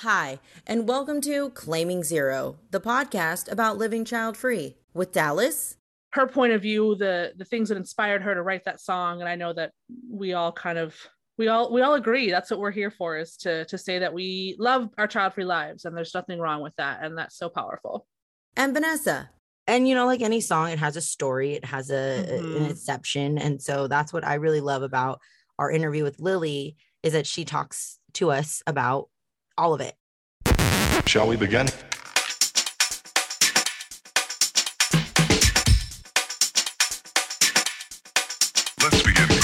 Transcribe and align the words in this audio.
Hi, 0.00 0.38
and 0.66 0.88
welcome 0.88 1.20
to 1.20 1.50
Claiming 1.50 2.02
Zero, 2.04 2.56
the 2.70 2.80
podcast 2.80 3.52
about 3.52 3.76
living 3.76 4.06
child 4.06 4.34
free 4.34 4.78
with 4.94 5.12
Dallas. 5.12 5.76
Her 6.14 6.26
point 6.26 6.54
of 6.54 6.62
view, 6.62 6.94
the 6.94 7.34
the 7.36 7.44
things 7.44 7.68
that 7.68 7.76
inspired 7.76 8.22
her 8.22 8.34
to 8.34 8.40
write 8.40 8.64
that 8.64 8.80
song, 8.80 9.20
and 9.20 9.28
I 9.28 9.36
know 9.36 9.52
that 9.52 9.72
we 10.10 10.32
all 10.32 10.52
kind 10.52 10.78
of 10.78 10.96
we 11.36 11.48
all 11.48 11.70
we 11.70 11.82
all 11.82 11.92
agree 11.92 12.30
that's 12.30 12.50
what 12.50 12.60
we're 12.60 12.70
here 12.70 12.90
for 12.90 13.18
is 13.18 13.36
to 13.38 13.66
to 13.66 13.76
say 13.76 13.98
that 13.98 14.14
we 14.14 14.56
love 14.58 14.88
our 14.96 15.06
child 15.06 15.34
free 15.34 15.44
lives 15.44 15.84
and 15.84 15.94
there's 15.94 16.14
nothing 16.14 16.38
wrong 16.38 16.62
with 16.62 16.74
that 16.76 17.00
and 17.02 17.18
that's 17.18 17.36
so 17.36 17.50
powerful. 17.50 18.06
And 18.56 18.72
Vanessa. 18.72 19.28
And 19.66 19.86
you 19.86 19.94
know, 19.94 20.06
like 20.06 20.22
any 20.22 20.40
song, 20.40 20.70
it 20.70 20.78
has 20.78 20.96
a 20.96 21.02
story, 21.02 21.52
it 21.52 21.66
has 21.66 21.90
a 21.90 22.24
Mhm. 22.26 22.56
an 22.56 22.64
inception, 22.70 23.36
and 23.36 23.60
so 23.60 23.86
that's 23.86 24.14
what 24.14 24.26
I 24.26 24.36
really 24.36 24.62
love 24.62 24.82
about 24.82 25.20
our 25.58 25.70
interview 25.70 26.04
with 26.04 26.20
Lily 26.20 26.78
is 27.02 27.12
that 27.12 27.26
she 27.26 27.44
talks 27.44 27.98
to 28.14 28.30
us 28.30 28.62
about 28.66 29.10
all 29.60 29.74
of 29.74 29.82
it. 29.82 29.94
Shall 31.06 31.28
we 31.28 31.36
begin? 31.36 31.66
Let's 38.82 39.02
begin 39.02 39.28
now. 39.28 39.36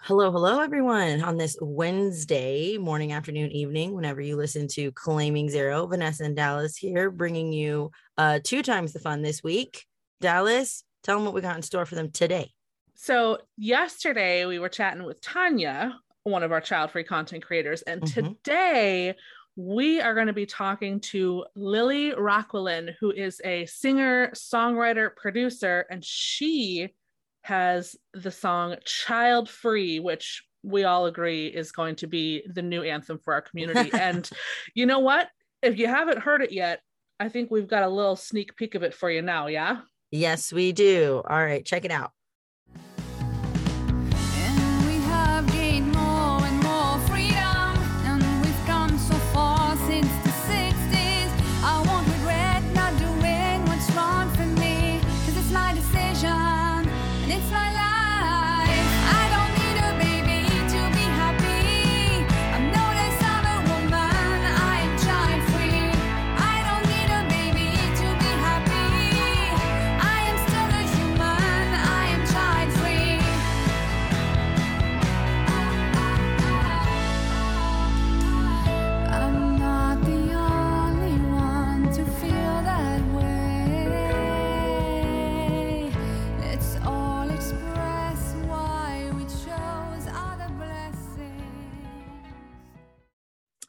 Hello, 0.00 0.30
hello, 0.30 0.60
everyone. 0.60 1.22
On 1.22 1.38
this 1.38 1.56
Wednesday 1.62 2.76
morning, 2.76 3.12
afternoon, 3.12 3.50
evening, 3.52 3.94
whenever 3.94 4.20
you 4.20 4.36
listen 4.36 4.68
to 4.68 4.92
Claiming 4.92 5.48
Zero, 5.48 5.86
Vanessa 5.86 6.24
and 6.24 6.36
Dallas 6.36 6.76
here, 6.76 7.10
bringing 7.10 7.54
you 7.54 7.90
uh, 8.18 8.38
two 8.44 8.62
times 8.62 8.92
the 8.92 8.98
fun 8.98 9.22
this 9.22 9.42
week. 9.42 9.86
Dallas, 10.20 10.84
tell 11.06 11.16
them 11.16 11.24
what 11.24 11.34
we 11.34 11.40
got 11.40 11.56
in 11.56 11.62
store 11.62 11.86
for 11.86 11.94
them 11.94 12.10
today. 12.10 12.52
So 12.96 13.38
yesterday 13.56 14.44
we 14.44 14.58
were 14.58 14.68
chatting 14.68 15.04
with 15.04 15.20
Tanya, 15.20 16.00
one 16.24 16.42
of 16.42 16.50
our 16.50 16.60
child 16.60 16.90
free 16.90 17.04
content 17.04 17.44
creators, 17.44 17.82
and 17.82 18.02
Mhm. 18.02 18.12
today 18.42 19.14
we 19.54 20.00
are 20.00 20.14
going 20.14 20.26
to 20.26 20.32
be 20.32 20.44
talking 20.46 21.00
to 21.00 21.46
Lily 21.54 22.10
Roquelin, 22.10 22.94
who 23.00 23.10
is 23.12 23.40
a 23.44 23.64
singer, 23.66 24.30
songwriter, 24.34 25.14
producer, 25.16 25.86
and 25.88 26.04
she 26.04 26.94
has 27.42 27.96
the 28.12 28.30
song 28.30 28.76
Child 28.84 29.48
Free, 29.48 30.00
which 30.00 30.44
we 30.62 30.82
all 30.82 31.06
agree 31.06 31.46
is 31.46 31.70
going 31.70 31.94
to 31.96 32.08
be 32.08 32.42
the 32.52 32.60
new 32.60 32.82
anthem 32.82 33.18
for 33.20 33.32
our 33.32 33.40
community. 33.40 33.90
and 33.94 34.28
you 34.74 34.84
know 34.84 34.98
what? 34.98 35.30
If 35.62 35.78
you 35.78 35.86
haven't 35.86 36.18
heard 36.18 36.42
it 36.42 36.50
yet, 36.50 36.82
I 37.20 37.28
think 37.28 37.50
we've 37.50 37.68
got 37.68 37.84
a 37.84 37.88
little 37.88 38.16
sneak 38.16 38.56
peek 38.56 38.74
of 38.74 38.82
it 38.82 38.92
for 38.92 39.10
you 39.10 39.22
now. 39.22 39.46
Yeah. 39.46 39.82
Yes, 40.10 40.52
we 40.52 40.72
do. 40.72 41.22
All 41.28 41.44
right, 41.44 41.64
check 41.64 41.84
it 41.84 41.90
out. 41.90 42.12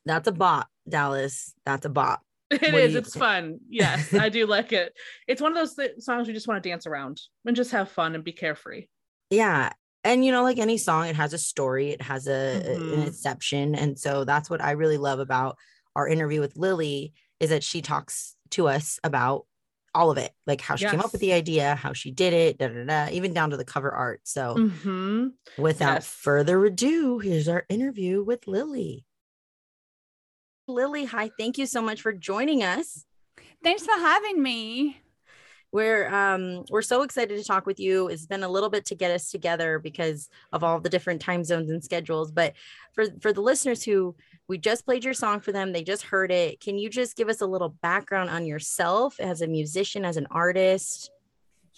That's 0.07 0.27
a 0.27 0.31
bop, 0.31 0.67
Dallas. 0.87 1.53
That's 1.65 1.85
a 1.85 1.89
bop. 1.89 2.21
It 2.51 2.61
What 2.73 2.81
is. 2.81 2.95
It's 2.95 3.13
think? 3.13 3.23
fun. 3.23 3.59
Yes, 3.69 4.13
I 4.13 4.29
do 4.37 4.45
like 4.45 4.71
it. 4.71 4.93
It's 5.27 5.41
one 5.41 5.51
of 5.51 5.57
those 5.57 5.75
th- 5.75 5.99
songs 5.99 6.27
you 6.27 6.33
just 6.33 6.47
want 6.47 6.63
to 6.63 6.69
dance 6.69 6.87
around 6.87 7.21
and 7.45 7.55
just 7.55 7.71
have 7.71 7.89
fun 7.91 8.15
and 8.15 8.23
be 8.23 8.31
carefree. 8.31 8.87
Yeah. 9.29 9.71
And 10.03 10.23
you 10.23 10.31
know, 10.31 10.43
like 10.43 10.57
any 10.57 10.77
song, 10.77 11.07
it 11.07 11.17
has 11.17 11.33
a 11.33 11.37
story, 11.37 11.89
it 11.89 12.01
has 12.01 12.27
a 12.27 12.61
Mhm. 12.63 12.93
an 12.93 13.01
inception. 13.07 13.75
And 13.75 13.99
so 13.99 14.23
that's 14.23 14.49
what 14.49 14.61
I 14.63 14.71
really 14.71 14.97
love 14.97 15.19
about 15.19 15.57
our 15.95 16.07
interview 16.07 16.39
with 16.39 16.55
Lily 16.55 17.13
is 17.41 17.49
that 17.49 17.63
she 17.63 17.81
talks 17.81 18.35
to 18.51 18.67
us 18.69 18.99
about 19.03 19.45
all 19.93 20.09
of 20.11 20.17
it, 20.17 20.31
like 20.45 20.61
how 20.61 20.75
she 20.77 20.85
came 20.85 21.01
up 21.01 21.11
with 21.11 21.21
the 21.21 21.33
idea, 21.33 21.75
how 21.75 21.91
she 21.91 22.11
did 22.11 22.31
it, 22.31 22.57
da, 22.59 22.67
da, 22.69 22.85
da, 22.85 23.09
even 23.11 23.33
down 23.33 23.49
to 23.49 23.57
the 23.57 23.65
cover 23.65 23.91
art. 23.91 24.21
So 24.23 24.53
hmm 24.53 25.27
without 25.57 25.95
Yes. 25.95 26.07
further 26.07 26.63
ado, 26.65 27.19
here's 27.19 27.49
our 27.49 27.65
interview 27.67 28.23
with 28.23 28.47
Lily. 28.47 29.03
Lily, 30.67 31.05
hi. 31.05 31.31
Thank 31.39 31.57
you 31.57 31.65
so 31.65 31.81
much 31.81 32.01
for 32.01 32.11
joining 32.11 32.61
us. 32.61 33.05
Thanks 33.63 33.85
for 33.85 33.93
having 33.93 34.41
me. 34.43 34.99
We're 35.71 36.07
um 36.13 36.63
we're 36.69 36.81
so 36.81 37.01
excited 37.01 37.37
to 37.37 37.43
talk 37.43 37.65
with 37.65 37.79
you. 37.79 38.07
It's 38.07 38.25
been 38.25 38.43
a 38.43 38.49
little 38.49 38.69
bit 38.69 38.85
to 38.85 38.95
get 38.95 39.11
us 39.11 39.29
together 39.29 39.79
because 39.79 40.29
of 40.53 40.63
all 40.63 40.79
the 40.79 40.89
different 40.89 41.21
time 41.21 41.43
zones 41.43 41.69
and 41.69 41.83
schedules. 41.83 42.31
But 42.31 42.53
for 42.93 43.05
for 43.21 43.33
the 43.33 43.41
listeners 43.41 43.83
who 43.83 44.15
we 44.47 44.57
just 44.57 44.85
played 44.85 45.03
your 45.03 45.13
song 45.13 45.39
for 45.39 45.51
them, 45.51 45.71
they 45.71 45.83
just 45.83 46.03
heard 46.03 46.31
it. 46.31 46.59
Can 46.61 46.77
you 46.77 46.89
just 46.89 47.17
give 47.17 47.29
us 47.29 47.41
a 47.41 47.45
little 47.45 47.69
background 47.69 48.29
on 48.29 48.45
yourself 48.45 49.19
as 49.19 49.41
a 49.41 49.47
musician, 49.47 50.05
as 50.05 50.17
an 50.17 50.27
artist? 50.31 51.11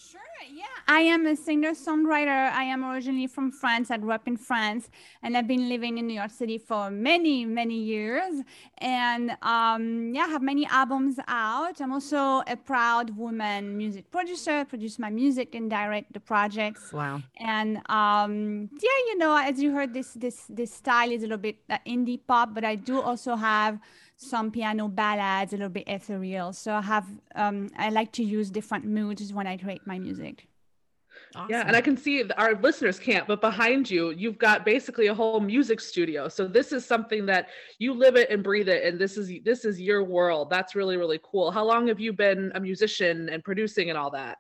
Sure, 0.01 0.21
yeah. 0.53 0.63
I 0.87 1.01
am 1.01 1.25
a 1.25 1.35
singer 1.35 1.71
songwriter. 1.71 2.51
I 2.51 2.63
am 2.63 2.85
originally 2.85 3.27
from 3.27 3.51
France. 3.51 3.91
I 3.91 3.97
grew 3.97 4.13
up 4.13 4.27
in 4.29 4.37
France 4.37 4.89
and 5.21 5.35
I've 5.35 5.45
been 5.47 5.67
living 5.67 5.97
in 5.97 6.07
New 6.07 6.13
York 6.13 6.31
City 6.31 6.57
for 6.57 6.89
many, 6.89 7.43
many 7.43 7.75
years. 7.75 8.41
And 8.77 9.35
um, 9.41 10.13
yeah, 10.15 10.23
I 10.23 10.27
have 10.29 10.41
many 10.41 10.65
albums 10.67 11.19
out. 11.27 11.81
I'm 11.81 11.91
also 11.91 12.43
a 12.47 12.55
proud 12.55 13.15
woman 13.17 13.75
music 13.77 14.09
producer, 14.09 14.63
produce 14.63 14.97
my 14.99 15.09
music 15.09 15.53
and 15.53 15.69
direct 15.69 16.13
the 16.13 16.21
projects. 16.21 16.93
Wow. 16.93 17.21
and 17.37 17.77
um 17.89 18.69
yeah 18.71 18.99
you 19.09 19.17
know 19.17 19.35
as 19.35 19.59
you 19.61 19.71
heard 19.71 19.93
this 19.93 20.13
this 20.13 20.45
this 20.49 20.71
style 20.73 21.11
is 21.11 21.21
a 21.23 21.27
little 21.27 21.37
bit 21.37 21.57
uh, 21.69 21.77
indie 21.85 22.19
pop 22.27 22.53
but 22.53 22.63
i 22.63 22.75
do 22.75 23.01
also 23.01 23.35
have 23.35 23.79
some 24.19 24.51
piano 24.51 24.87
ballads 24.89 25.53
a 25.53 25.55
little 25.55 25.69
bit 25.69 25.87
ethereal 25.87 26.51
so 26.51 26.73
i 26.73 26.81
have 26.81 27.07
um 27.35 27.69
i 27.77 27.89
like 27.89 28.11
to 28.11 28.23
use 28.23 28.49
different 28.49 28.85
moods 28.85 29.31
when 29.33 29.47
i 29.47 29.55
create 29.55 29.87
my 29.87 29.97
music 29.97 30.47
Yeah, 31.47 31.63
and 31.65 31.75
I 31.75 31.81
can 31.81 31.95
see 31.95 32.23
our 32.37 32.55
listeners 32.55 32.99
can't, 32.99 33.27
but 33.27 33.39
behind 33.39 33.89
you, 33.89 34.11
you've 34.11 34.37
got 34.37 34.65
basically 34.65 35.07
a 35.07 35.13
whole 35.13 35.39
music 35.39 35.79
studio. 35.79 36.27
So 36.27 36.47
this 36.47 36.71
is 36.71 36.85
something 36.85 37.25
that 37.27 37.49
you 37.77 37.93
live 37.93 38.15
it 38.15 38.29
and 38.29 38.43
breathe 38.43 38.67
it, 38.67 38.83
and 38.83 38.99
this 38.99 39.15
is 39.17 39.31
this 39.43 39.63
is 39.63 39.79
your 39.79 40.03
world. 40.03 40.49
That's 40.49 40.75
really 40.75 40.97
really 40.97 41.19
cool. 41.23 41.51
How 41.51 41.63
long 41.65 41.87
have 41.87 41.99
you 41.99 42.13
been 42.13 42.51
a 42.55 42.59
musician 42.59 43.29
and 43.29 43.43
producing 43.43 43.89
and 43.89 43.97
all 43.97 44.11
that? 44.11 44.39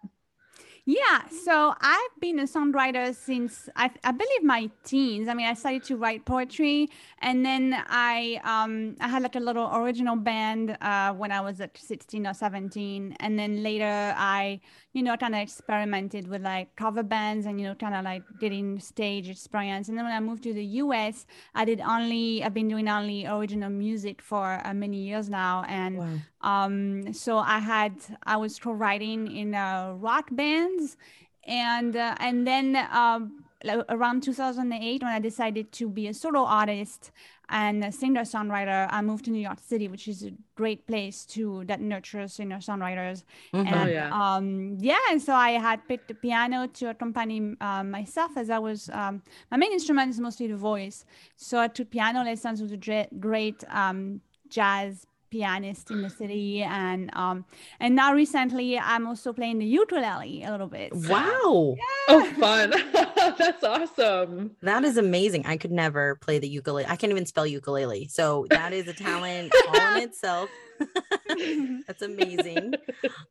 Yeah, 0.91 1.27
so 1.27 1.75
I've 1.79 2.19
been 2.19 2.39
a 2.39 2.45
songwriter 2.45 3.13
since 3.15 3.69
I, 3.75 3.91
I 4.03 4.11
believe 4.11 4.41
my 4.41 4.71
teens. 4.83 5.27
I 5.27 5.35
mean, 5.35 5.45
I 5.45 5.53
started 5.53 5.83
to 5.83 5.97
write 5.97 6.25
poetry, 6.25 6.89
and 7.19 7.45
then 7.45 7.75
I 7.87 8.41
um 8.43 8.95
I 8.99 9.07
had 9.07 9.21
like 9.21 9.35
a 9.35 9.39
little 9.39 9.69
original 9.71 10.15
band 10.15 10.75
uh, 10.81 11.13
when 11.13 11.31
I 11.31 11.41
was 11.41 11.59
like 11.59 11.77
16 11.77 12.25
or 12.25 12.33
17, 12.33 13.15
and 13.19 13.37
then 13.37 13.61
later 13.61 14.15
I 14.17 14.61
you 14.93 15.03
know 15.03 15.15
kind 15.17 15.35
of 15.35 15.41
experimented 15.41 16.27
with 16.27 16.41
like 16.41 16.75
cover 16.75 17.03
bands 17.03 17.45
and 17.45 17.59
you 17.59 17.67
know 17.67 17.75
kind 17.75 17.95
of 17.95 18.03
like 18.03 18.23
getting 18.39 18.79
stage 18.79 19.29
experience. 19.29 19.89
And 19.89 19.97
then 19.97 20.05
when 20.05 20.13
I 20.13 20.19
moved 20.19 20.43
to 20.43 20.53
the 20.53 20.65
U.S., 20.83 21.25
I 21.55 21.65
did 21.65 21.81
only 21.81 22.43
I've 22.43 22.53
been 22.53 22.67
doing 22.67 22.87
only 22.89 23.25
original 23.25 23.69
music 23.69 24.21
for 24.21 24.61
uh, 24.65 24.73
many 24.73 24.97
years 24.97 25.29
now, 25.29 25.63
and 25.67 25.97
Wow. 25.97 26.21
um, 26.41 27.13
so 27.13 27.37
I 27.37 27.59
had 27.59 27.93
I 28.23 28.37
was 28.37 28.59
co-writing 28.59 29.31
in 29.35 29.53
uh, 29.55 29.93
rock 29.97 30.29
bands, 30.31 30.97
and 31.45 31.95
uh, 31.95 32.15
and 32.19 32.47
then 32.47 32.75
um, 32.91 33.43
like 33.63 33.83
around 33.89 34.23
2008 34.23 35.01
when 35.03 35.11
I 35.11 35.19
decided 35.19 35.71
to 35.73 35.89
be 35.89 36.07
a 36.07 36.13
solo 36.13 36.43
artist 36.45 37.11
and 37.49 37.83
a 37.83 37.91
singer 37.91 38.21
songwriter, 38.21 38.87
I 38.91 39.01
moved 39.01 39.25
to 39.25 39.31
New 39.31 39.41
York 39.41 39.59
City, 39.59 39.87
which 39.87 40.07
is 40.07 40.23
a 40.23 40.31
great 40.55 40.85
place 40.85 41.25
to 41.27 41.63
that 41.65 41.81
nurtures 41.81 42.33
singer 42.33 42.57
songwriters. 42.59 43.23
Mhm. 43.53 43.71
And 43.71 43.91
yeah. 43.91 44.09
um, 44.35 44.77
yeah, 44.79 44.99
and 45.11 45.21
so 45.21 45.33
I 45.33 45.51
had 45.51 45.85
picked 45.87 46.07
the 46.09 46.13
piano 46.13 46.67
to 46.67 46.89
accompany 46.91 47.55
um, 47.59 47.89
myself 47.91 48.37
as 48.37 48.49
I 48.49 48.59
was. 48.59 48.89
Um, 48.93 49.23
my 49.51 49.57
main 49.57 49.73
instrument 49.73 50.11
is 50.11 50.19
mostly 50.19 50.47
the 50.47 50.55
voice, 50.57 51.05
so 51.35 51.57
I 51.59 51.67
took 51.67 51.89
piano 51.89 52.23
lessons 52.23 52.61
with 52.61 52.71
a 52.71 53.07
great 53.19 53.63
um, 53.69 54.21
jazz 54.47 55.05
pianist 55.31 55.91
in 55.91 56.01
the 56.01 56.09
city, 56.09 56.63
and 56.63 57.09
um, 57.15 57.45
and 57.79 57.95
now 57.95 58.13
recently 58.13 58.77
I'm 58.79 59.05
also 59.07 59.31
playing 59.33 59.59
the 59.59 59.65
ukulele 59.65 60.43
a 60.43 60.51
little 60.51 60.67
bit. 60.67 60.91
so- 60.93 61.11
Wow. 61.13 61.75
Oh, 62.09 62.25
fun. 62.39 62.73
That's 63.37 63.63
awesome. 63.63 64.55
That 64.61 64.83
is 64.83 64.97
amazing. 64.97 65.45
I 65.45 65.57
could 65.57 65.71
never 65.71 66.15
play 66.15 66.39
the 66.39 66.47
ukulele. 66.47 66.85
I 66.87 66.95
can't 66.95 67.11
even 67.11 67.25
spell 67.25 67.45
ukulele. 67.45 68.07
So 68.07 68.45
that 68.49 68.73
is 68.73 68.87
a 68.87 68.93
talent 68.93 69.53
all 69.67 69.95
in 69.95 70.03
itself. 70.03 70.49
That's 71.87 72.01
amazing. 72.01 72.75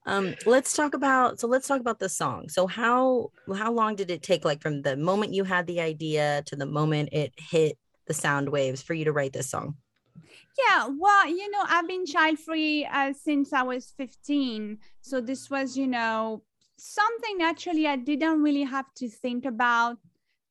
Um, 0.07 0.35
let's 0.47 0.75
talk 0.75 0.95
about 0.95 1.41
so 1.41 1.47
let's 1.47 1.67
talk 1.67 1.81
about 1.81 1.99
the 1.99 2.09
song. 2.09 2.49
So 2.49 2.67
how 2.67 3.31
how 3.57 3.73
long 3.73 3.97
did 3.97 4.11
it 4.11 4.23
take 4.23 4.45
like 4.45 4.61
from 4.61 4.83
the 4.83 4.97
moment 4.97 5.33
you 5.33 5.45
had 5.45 5.67
the 5.67 5.81
idea 5.81 6.43
to 6.47 6.57
the 6.57 6.67
moment 6.67 7.11
it 7.13 7.33
hit 7.37 7.79
the 8.07 8.15
sound 8.15 8.49
waves 8.51 8.83
for 8.83 8.95
you 8.95 9.05
to 9.07 9.13
write 9.13 9.33
this 9.33 9.51
song? 9.51 9.77
Yeah, 10.59 10.89
well, 10.99 11.29
you 11.29 11.51
know, 11.51 11.63
I've 11.69 11.87
been 11.87 12.05
child 12.05 12.39
free 12.39 12.85
uh, 12.85 13.13
since 13.13 13.53
I 13.53 13.63
was 13.63 13.95
15. 13.97 14.79
So 15.01 15.21
this 15.21 15.49
was, 15.49 15.77
you 15.77 15.87
know, 15.87 16.43
something 16.79 17.43
actually 17.43 17.87
I 17.87 17.97
didn't 17.97 18.43
really 18.43 18.63
have 18.63 18.87
to 18.97 19.09
think 19.09 19.45
about 19.45 19.99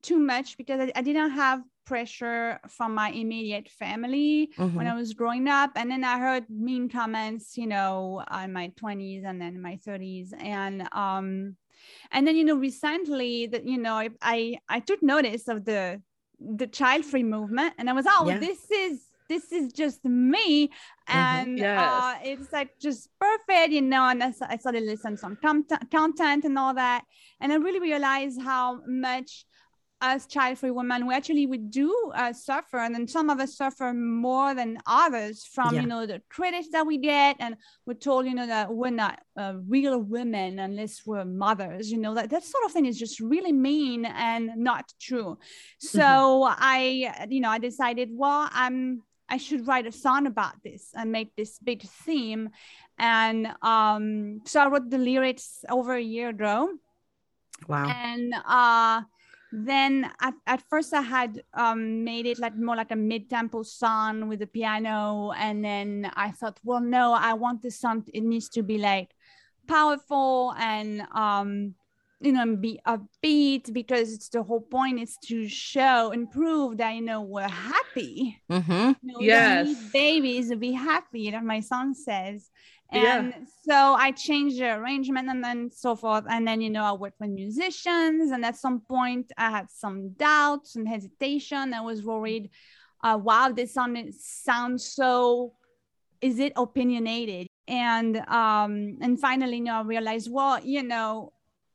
too 0.01 0.19
much 0.19 0.57
because 0.57 0.79
I, 0.81 0.91
I 0.95 1.01
didn't 1.01 1.31
have 1.31 1.61
pressure 1.85 2.59
from 2.69 2.93
my 2.93 3.09
immediate 3.11 3.69
family 3.69 4.49
when 4.73 4.87
Mhm. 4.87 4.91
I 4.91 4.95
was 4.95 5.13
growing 5.13 5.47
up. 5.47 5.71
And 5.75 5.89
then 5.89 6.03
I 6.03 6.19
heard 6.19 6.49
mean 6.49 6.89
comments, 6.89 7.57
you 7.57 7.67
know, 7.67 8.23
in 8.43 8.53
my 8.53 8.71
20s 8.75 9.23
and 9.23 9.41
then 9.41 9.61
my 9.61 9.77
30s. 9.77 10.33
And, 10.37 10.87
um, 10.91 11.55
and 12.11 12.27
then, 12.27 12.35
you 12.35 12.43
know, 12.43 12.55
recently 12.57 13.47
that, 13.47 13.65
you 13.67 13.77
know, 13.77 13.95
I, 13.95 14.09
I, 14.21 14.59
I 14.69 14.79
took 14.81 15.01
notice 15.01 15.47
of 15.47 15.65
the, 15.65 16.01
the 16.39 16.67
child 16.67 17.05
free 17.05 17.23
movement 17.23 17.73
and 17.77 17.89
I 17.89 17.93
was, 17.93 18.05
oh, 18.07 18.27
Yeah. 18.27 18.39
this 18.39 18.69
is, 18.71 19.06
this 19.29 19.51
is 19.51 19.71
just 19.73 20.03
me. 20.05 20.71
And 21.07 21.57
Yes. 21.59 22.03
uh, 22.03 22.15
it's 22.23 22.51
like 22.51 22.77
just 22.79 23.09
perfect, 23.19 23.71
you 23.73 23.81
know, 23.81 24.05
and 24.09 24.23
i 24.23 24.31
started 24.31 24.83
listening 24.83 25.15
to 25.15 25.21
some 25.21 25.35
content, 25.37 25.89
content 25.91 26.43
and 26.45 26.57
all 26.57 26.73
that. 26.73 27.03
And 27.39 27.51
I 27.51 27.55
really 27.55 27.79
realized 27.79 28.41
how 28.41 28.81
much 28.87 29.45
as 29.99 30.27
child-free 30.27 30.69
women, 30.69 31.07
we 31.07 31.15
actually 31.15 31.47
we 31.47 31.57
do 31.57 31.91
uh, 32.13 32.31
suffer, 32.31 32.77
and 32.77 32.93
then 32.93 33.07
some 33.07 33.31
of 33.31 33.39
us 33.39 33.57
suffer 33.57 33.93
more 33.93 34.53
than 34.53 34.77
others 34.85 35.43
from 35.51 35.73
Yeah. 35.73 35.81
you 35.81 35.87
know 35.87 36.05
the 36.05 36.21
critics 36.29 36.67
that 36.71 36.85
we 36.85 36.99
get, 36.99 37.35
and 37.39 37.55
we're 37.87 37.95
told 37.95 38.27
you 38.27 38.35
know 38.35 38.45
that 38.45 38.71
we're 38.71 38.91
not 38.91 39.19
uh, 39.39 39.53
real 39.67 39.99
women 39.99 40.59
unless 40.59 41.01
we're 41.05 41.25
mothers. 41.25 41.89
You 41.91 41.97
know 41.97 42.13
that 42.13 42.29
that 42.29 42.43
sort 42.43 42.63
of 42.65 42.71
thing 42.73 42.85
is 42.85 42.99
just 42.99 43.19
really 43.19 43.51
mean 43.51 44.05
and 44.05 44.51
not 44.57 44.93
true. 45.01 45.39
So 45.79 46.43
I, 46.47 47.25
you 47.29 47.39
know, 47.39 47.49
I 47.49 47.57
decided, 47.57 48.09
well, 48.11 48.49
I'm 48.51 49.01
I 49.29 49.37
should 49.37 49.67
write 49.67 49.87
a 49.87 49.91
song 49.91 50.25
about 50.27 50.61
this 50.63 50.91
and 50.95 51.11
make 51.11 51.35
this 51.35 51.59
big 51.59 51.81
theme, 51.83 52.49
and 52.97 53.47
um, 53.61 54.41
so 54.45 54.61
I 54.61 54.67
wrote 54.67 54.89
the 54.89 54.97
lyrics 54.97 55.63
over 55.69 55.93
a 55.95 56.01
year 56.01 56.29
ago. 56.29 56.69
Wow. 57.67 57.89
and 57.89 58.33
uh 58.45 59.01
then 59.51 60.05
at, 60.21 60.35
at 60.45 60.61
first 60.69 60.93
i 60.93 61.01
had 61.01 61.41
um 61.55 62.03
made 62.03 62.27
it 62.27 62.37
like 62.37 62.55
more 62.55 62.75
like 62.75 62.91
a 62.91 62.95
mid-tempo 62.95 63.63
song 63.63 64.27
with 64.27 64.39
the 64.39 64.47
piano. 64.47 65.31
And 65.31 65.65
then 65.65 66.11
i 66.15 66.29
thought 66.31 66.59
well 66.63 66.81
no 66.81 67.13
i 67.13 67.33
want 67.33 67.63
this 67.63 67.79
song 67.79 68.03
it 68.13 68.21
needs 68.21 68.49
to 68.49 68.61
be 68.61 68.77
like 68.77 69.09
powerful 69.67 70.53
and 70.59 71.01
um 71.13 71.73
you 72.19 72.31
know 72.31 72.41
and 72.41 72.61
be 72.61 72.79
upbeat 72.87 73.71
because 73.73 74.11
it's 74.13 74.29
the 74.29 74.41
whole 74.41 74.61
point 74.61 74.99
is 74.99 75.17
to 75.25 75.47
show 75.47 76.11
and 76.11 76.31
prove 76.31 76.77
that 76.77 76.93
you 76.95 77.01
know 77.01 77.21
we're 77.21 77.47
happy 77.47 78.41
Mm-hmm. 78.49 78.91
you 79.01 79.13
know, 79.13 79.19
Yes. 79.19 79.77
babies 79.91 80.49
to 80.49 80.55
be 80.55 80.71
happy 80.71 81.29
that 81.31 81.43
my 81.43 81.59
son 81.59 81.93
says 81.93 82.49
Yeah. 82.91 83.19
and 83.19 83.33
so 83.67 83.75
i 84.05 84.11
changed 84.11 84.57
the 84.59 84.69
arrangement 84.79 85.27
and 85.29 85.43
then 85.43 85.69
so 85.71 85.95
forth 85.95 86.23
and 86.29 86.47
then 86.47 86.61
you 86.61 86.69
know 86.69 86.83
i 86.83 86.93
worked 86.93 87.19
with 87.19 87.29
musicians 87.29 88.31
and 88.31 88.45
at 88.45 88.55
some 88.55 88.79
point 88.81 89.31
i 89.37 89.49
had 89.49 89.69
some 89.69 90.09
doubts 90.13 90.75
and 90.77 90.87
hesitation 90.87 91.73
i 91.73 91.81
was 91.81 92.03
worried 92.03 92.49
uh, 93.03 93.19
wow 93.21 93.51
this 93.51 93.73
song 93.73 93.95
is- 93.97 94.23
sounds 94.23 94.85
so 94.85 95.53
is 96.21 96.39
it 96.39 96.53
opinionated 96.55 97.47
and 97.67 98.17
um 98.41 98.97
and 99.01 99.19
finally 99.19 99.57
you 99.57 99.63
know 99.63 99.75
i 99.75 99.81
realized 99.81 100.31
well 100.31 100.57
you 100.63 100.81
know 100.83 101.31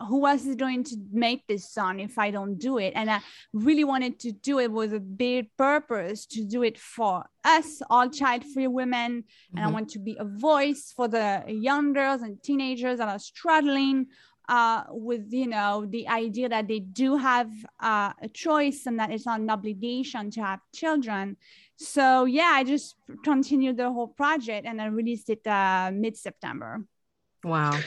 who 0.08 0.26
else 0.26 0.44
is 0.46 0.56
going 0.56 0.84
to 0.84 0.96
make 1.12 1.46
this 1.46 1.70
song 1.70 2.00
if 2.00 2.18
I 2.18 2.30
don't 2.30 2.58
do 2.58 2.78
it? 2.78 2.92
And 2.94 3.10
I 3.10 3.20
really 3.52 3.84
wanted 3.84 4.18
to 4.20 4.32
do 4.32 4.58
it 4.58 4.70
with 4.70 4.92
a 4.94 5.00
big 5.00 5.48
purpose 5.56 6.26
to 6.26 6.44
do 6.44 6.62
it 6.62 6.78
for 6.78 7.24
us, 7.44 7.82
all 7.90 8.08
child 8.08 8.44
free 8.52 8.66
women. 8.66 9.24
And 9.54 9.64
I 9.64 9.68
Mhm. 9.68 9.72
want 9.72 9.88
to 9.90 9.98
be 9.98 10.16
a 10.18 10.24
voice 10.24 10.92
for 10.94 11.08
the 11.08 11.44
young 11.48 11.92
girls 11.92 12.22
and 12.22 12.42
teenagers 12.42 12.98
that 12.98 13.08
are 13.08 13.18
struggling 13.18 14.06
uh, 14.48 14.82
with, 14.88 15.32
you 15.32 15.46
know, 15.46 15.86
the 15.88 16.06
idea 16.08 16.48
that 16.48 16.66
they 16.66 16.80
do 16.80 17.16
have 17.16 17.48
uh, 17.80 18.12
a 18.20 18.28
choice 18.28 18.86
and 18.86 18.98
that 18.98 19.10
it's 19.10 19.24
not 19.24 19.40
an 19.40 19.48
obligation 19.48 20.30
to 20.32 20.42
have 20.42 20.58
children. 20.74 21.36
So, 21.76 22.24
yeah, 22.24 22.50
I 22.52 22.64
just 22.64 22.96
continued 23.22 23.76
the 23.76 23.90
whole 23.90 24.08
project 24.08 24.66
and 24.66 24.82
I 24.82 24.86
released 24.86 25.30
it 25.30 25.46
uh, 25.46 25.92
mid 25.94 26.16
September. 26.16 26.84
Wow. 27.44 27.78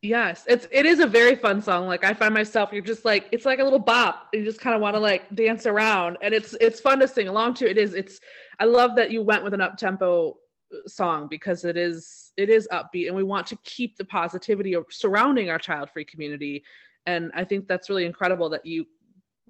Yes, 0.00 0.44
it's 0.46 0.68
it 0.70 0.86
is 0.86 1.00
a 1.00 1.06
very 1.06 1.34
fun 1.34 1.60
song. 1.60 1.88
Like 1.88 2.04
I 2.04 2.14
find 2.14 2.32
myself, 2.32 2.72
you're 2.72 2.82
just 2.82 3.04
like 3.04 3.26
it's 3.32 3.44
like 3.44 3.58
a 3.58 3.64
little 3.64 3.80
bop. 3.80 4.28
You 4.32 4.44
just 4.44 4.60
kind 4.60 4.76
of 4.76 4.80
want 4.80 4.94
to 4.94 5.00
like 5.00 5.34
dance 5.34 5.66
around, 5.66 6.18
and 6.22 6.32
it's 6.32 6.54
it's 6.60 6.78
fun 6.78 7.00
to 7.00 7.08
sing 7.08 7.26
along 7.26 7.54
to. 7.54 7.68
It 7.68 7.78
is. 7.78 7.94
It's. 7.94 8.20
I 8.60 8.64
love 8.64 8.94
that 8.94 9.10
you 9.10 9.22
went 9.22 9.42
with 9.42 9.54
an 9.54 9.60
up 9.60 9.76
tempo 9.76 10.36
uh, 10.72 10.88
song 10.88 11.26
because 11.28 11.64
it 11.64 11.76
is 11.76 12.32
it 12.36 12.48
is 12.48 12.68
upbeat, 12.70 13.08
and 13.08 13.16
we 13.16 13.24
want 13.24 13.48
to 13.48 13.56
keep 13.64 13.96
the 13.96 14.04
positivity 14.04 14.76
surrounding 14.88 15.50
our 15.50 15.58
child 15.58 15.90
free 15.90 16.04
community. 16.04 16.62
And 17.06 17.32
I 17.34 17.42
think 17.42 17.66
that's 17.66 17.88
really 17.88 18.06
incredible 18.06 18.48
that 18.50 18.64
you 18.64 18.86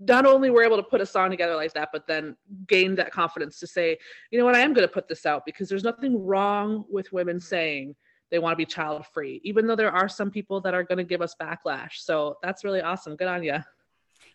not 0.01 0.25
only 0.25 0.49
were 0.49 0.63
able 0.63 0.77
to 0.77 0.83
put 0.83 1.03
a 1.03 1.07
song 1.07 1.29
together 1.29 1.57
like 1.57 1.75
that, 1.75 1.91
but 1.93 2.07
then 2.07 2.37
gained 2.69 2.97
that 2.99 3.11
confidence 3.11 3.59
to 3.59 3.67
say, 3.67 3.99
you 4.31 4.39
know 4.39 4.45
what, 4.45 4.55
I 4.55 4.61
am 4.61 4.73
going 4.73 4.87
to 4.87 4.93
put 4.93 5.09
this 5.09 5.27
out 5.27 5.45
because 5.45 5.69
there's 5.69 5.85
nothing 5.85 6.25
wrong 6.25 6.85
with 6.89 7.13
women 7.13 7.41
saying 7.41 7.97
they 8.31 8.39
want 8.39 8.53
to 8.53 8.57
be 8.57 8.67
child 8.67 9.07
free, 9.07 9.41
even 9.45 9.67
though 9.67 9.77
there 9.77 9.93
are 9.93 10.09
some 10.09 10.31
people 10.31 10.61
that 10.61 10.75
are 10.75 10.83
going 10.83 10.99
to 10.99 11.05
give 11.05 11.23
us 11.23 11.35
backlash. 11.41 11.93
So 11.95 12.37
that's 12.43 12.65
really 12.65 12.83
awesome. 12.83 13.17
Good 13.17 13.29
on 13.29 13.43
you. 13.43 13.59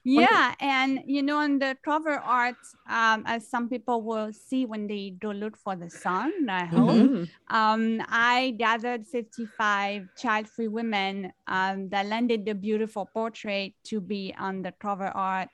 Yeah, 0.06 0.54
and 0.60 1.02
you 1.06 1.24
know, 1.24 1.38
on 1.38 1.60
the 1.60 1.78
cover 1.84 2.20
art, 2.20 2.58
um, 2.90 3.24
as 3.26 3.48
some 3.48 3.70
people 3.70 4.02
will 4.02 4.34
see 4.34 4.66
when 4.66 4.88
they 4.88 5.16
go 5.18 5.32
look 5.32 5.56
for 5.56 5.76
the 5.76 5.90
song, 5.90 6.32
I 6.50 6.66
hope. 6.66 6.90
Mhm. 6.90 7.30
Um, 7.48 8.02
I 8.10 8.56
gathered 8.58 9.08
55 9.08 10.08
child-free 10.18 10.68
women 10.68 11.32
um, 11.48 11.88
that 11.90 12.08
landed 12.08 12.46
the 12.46 12.54
beautiful 12.56 13.08
portrait 13.14 13.76
to 13.86 14.02
be 14.02 14.34
on 14.38 14.62
the 14.62 14.74
cover 14.74 15.08
art 15.08 15.50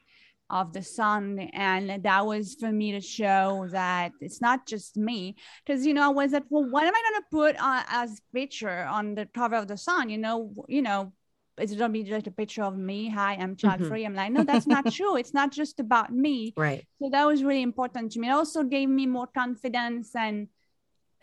of 0.50 0.74
the 0.74 0.82
sun, 0.82 1.40
and 1.54 2.04
that 2.04 2.26
was 2.26 2.56
for 2.60 2.72
me 2.72 2.92
to 2.94 3.02
show 3.02 3.68
that 3.72 4.12
it's 4.20 4.42
not 4.42 4.66
just 4.66 4.98
me. 4.98 5.36
Because 5.66 5.86
you 5.86 5.94
know, 5.94 6.04
I 6.04 6.10
was 6.10 6.32
like, 6.32 6.46
well, 6.50 6.70
what 6.70 6.86
am 6.86 6.94
I 6.96 7.02
gonna 7.12 7.26
put 7.32 7.62
on 7.62 7.84
as 7.90 8.22
picture 8.34 8.86
on 8.86 9.16
the 9.16 9.28
cover 9.28 9.56
of 9.56 9.68
the 9.68 9.78
sun? 9.78 10.10
You 10.10 10.18
know, 10.18 10.54
you 10.68 10.82
know, 10.82 11.14
it's 11.58 11.74
gonna 11.74 11.94
be 11.94 12.04
just 12.04 12.28
a 12.28 12.32
picture 12.32 12.64
of 12.64 12.78
me. 12.78 13.10
Hi, 13.10 13.34
I'm 13.34 13.56
mm-hmm. 13.56 13.68
child 13.68 13.88
free. 13.88 14.06
I'm 14.06 14.16
like, 14.16 14.32
no, 14.32 14.44
that's 14.44 14.68
not 14.68 14.92
true. 14.94 15.18
It's 15.18 15.34
not 15.34 15.52
just 15.52 15.80
about 15.80 16.12
me. 16.12 16.54
Right. 16.58 16.86
So 17.02 17.10
that 17.10 17.26
was 17.26 17.44
really 17.44 17.62
important 17.62 18.12
to 18.14 18.20
me. 18.20 18.30
It 18.30 18.32
also 18.32 18.64
gave 18.64 18.90
me 18.90 19.06
more 19.06 19.28
confidence 19.28 20.16
and 20.16 20.48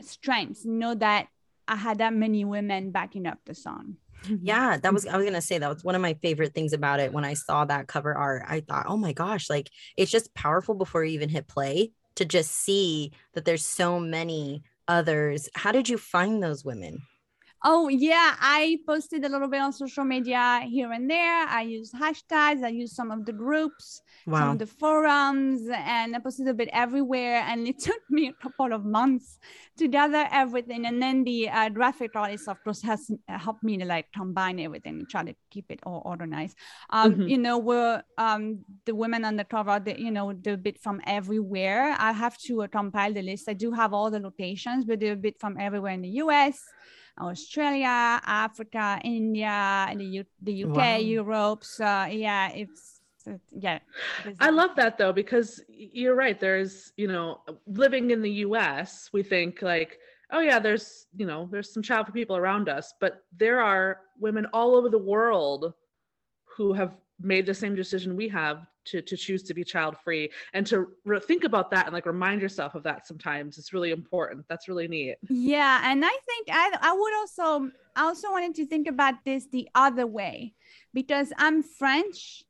strength. 0.00 0.64
Know 0.64 0.95
that 0.95 1.28
I 1.66 1.76
had 1.76 1.99
that 1.99 2.14
many 2.14 2.45
women 2.45 2.90
backing 2.90 3.26
up 3.26 3.38
the 3.45 3.54
song. 3.54 3.97
Mm-hmm. 4.25 4.46
Yeah, 4.46 4.70
that 4.70 4.82
mm-hmm. 4.82 4.94
was 4.94 5.06
I 5.06 5.16
was 5.16 5.25
gonna 5.25 5.40
say 5.40 5.58
that 5.58 5.73
was 5.73 5.85
one 5.85 5.94
of 5.94 6.02
my 6.02 6.14
favorite 6.14 6.54
things 6.54 6.73
about 6.73 7.00
it. 7.00 7.12
When 7.12 7.25
I 7.25 7.35
saw 7.35 7.64
that 7.64 7.88
cover 7.88 8.14
art, 8.14 8.44
I 8.46 8.61
thought, 8.61 8.87
oh 8.88 8.96
my 8.96 9.12
gosh, 9.12 9.49
like 9.50 9.70
it's 9.96 10.11
just 10.11 10.35
powerful 10.35 10.75
before 10.75 11.04
you 11.04 11.12
even 11.12 11.28
hit 11.28 11.49
play 11.49 11.92
to 12.16 12.25
just 12.25 12.50
see 12.50 13.12
that 13.35 13.44
there's 13.44 13.64
so 13.64 14.00
many 14.00 14.62
others. 14.88 15.49
How 15.54 15.73
did 15.73 15.88
you 15.88 15.99
find 15.99 16.42
those 16.42 16.64
women? 16.64 17.02
Oh 17.64 17.88
yeah, 17.88 18.36
I 18.38 18.78
posted 18.86 19.25
a 19.25 19.28
little 19.28 19.48
bit 19.48 19.60
on 19.60 19.72
social 19.72 20.04
media 20.04 20.60
here 20.68 20.92
and 20.92 21.10
there. 21.10 21.46
I 21.48 21.62
used 21.62 21.94
hashtags. 21.94 22.62
I 22.62 22.68
used 22.68 22.94
some 22.94 23.10
of 23.10 23.25
the 23.25 23.32
groups, 23.32 24.02
some 24.38 24.50
of 24.50 24.58
the 24.58 24.66
forums, 24.66 25.62
and 25.72 26.14
I 26.14 26.18
posted 26.20 26.46
a 26.48 26.54
bit 26.54 26.68
everywhere. 26.72 27.42
And 27.48 27.66
it 27.66 27.78
took 27.88 28.00
me 28.08 28.28
a 28.28 28.32
couple 28.34 28.72
of 28.72 28.84
months 28.84 29.38
to 29.78 29.88
gather 29.88 30.28
everything. 30.30 30.86
And 30.86 31.02
then 31.02 31.25
the 31.25 31.48
uh, 31.48 31.68
graphic 31.70 32.14
artist, 32.14 32.46
of 32.48 32.62
course, 32.62 32.82
has 32.82 33.10
helped 33.26 33.64
me 33.64 33.78
to 33.78 33.84
like 33.84 34.12
combine 34.14 34.60
everything 34.60 34.98
and 35.00 35.08
try 35.08 35.25
to 35.25 35.34
keep 35.50 35.70
it 35.70 35.80
all 35.84 36.02
organized. 36.04 36.56
Um, 36.90 37.14
Mhm. 37.16 37.28
You 37.30 37.38
know, 37.38 37.58
we're 37.58 38.02
um, 38.18 38.64
the 38.84 38.94
women 38.94 39.25
on 39.25 39.36
the 39.36 39.44
cover, 39.44 39.80
the, 39.80 39.98
you 39.98 40.10
know, 40.10 40.32
they're 40.34 40.56
bit 40.56 40.78
from 40.80 41.00
everywhere. 41.06 41.96
I 41.98 42.12
have 42.12 42.36
to 42.46 42.62
uh, 42.62 42.68
compile 42.68 43.12
the 43.12 43.22
list. 43.22 43.48
I 43.48 43.54
do 43.54 43.72
have 43.72 43.92
all 43.92 44.10
the 44.10 44.20
locations, 44.20 44.84
but 44.84 45.00
they're 45.00 45.14
a 45.14 45.16
bit 45.16 45.40
from 45.40 45.58
everywhere 45.58 45.92
in 45.94 46.02
the 46.02 46.10
US. 46.22 46.60
Australia, 47.18 48.20
Africa, 48.25 49.00
India, 49.04 49.87
and 49.88 50.00
the, 50.00 50.04
U- 50.04 50.25
the 50.42 50.64
UK, 50.64 50.76
Wow. 50.76 50.96
Europe. 50.96 51.64
So 51.64 51.85
yeah, 52.04 52.50
it's 52.50 53.00
yeah. 53.50 53.80
I 54.38 54.50
love 54.50 54.76
that 54.76 54.99
though, 54.99 55.12
because 55.12 55.61
you're 55.68 56.14
right. 56.14 56.38
There's, 56.38 56.92
you 56.96 57.08
know, 57.08 57.40
living 57.66 58.11
in 58.12 58.23
the 58.23 58.30
US, 58.46 59.11
we 59.12 59.23
think 59.23 59.62
like 59.62 59.99
oh 60.32 60.40
yeah 60.40 60.58
there's 60.58 61.06
you 61.16 61.25
know 61.25 61.49
there's 61.52 61.73
some 61.73 61.85
child 61.85 62.06
free 62.06 62.20
people 62.20 62.37
around 62.37 62.68
us 62.68 62.92
but 63.00 63.23
there 63.37 63.61
are 63.62 64.00
women 64.18 64.44
all 64.52 64.75
over 64.75 64.88
the 64.88 64.99
world 64.99 65.73
who 66.56 66.73
have 66.73 66.96
made 67.20 67.46
the 67.46 67.54
same 67.54 67.75
decision 67.75 68.16
we 68.16 68.28
have 68.28 68.66
to 68.85 69.00
to 69.02 69.16
choose 69.16 69.42
to 69.42 69.54
be 69.54 69.64
child 69.64 69.96
free 70.04 70.30
and 70.52 70.66
to 70.66 70.87
re- 71.04 71.18
think 71.20 71.44
about 71.44 71.70
that 71.70 71.87
and 71.87 71.94
like 71.94 72.06
remind 72.06 72.40
yourself 72.42 72.75
of 72.75 72.82
that 72.82 73.06
sometimes 73.06 73.58
it's 73.58 73.73
really 73.73 73.90
important 73.90 74.44
that's 74.49 74.68
really 74.68 74.87
neat 74.87 75.16
Yeah, 75.28 75.80
and 75.90 76.04
I 76.04 76.16
think 76.28 76.49
I 76.52 76.66
I 76.80 76.92
would 76.92 77.14
also 77.14 77.70
I 77.96 78.02
also 78.02 78.30
wanted 78.30 78.54
to 78.56 78.66
think 78.66 78.87
about 78.87 79.14
this 79.25 79.46
the 79.50 79.68
other 79.75 80.06
way 80.06 80.54
because 80.92 81.32
I'm 81.38 81.62
French 81.62 82.44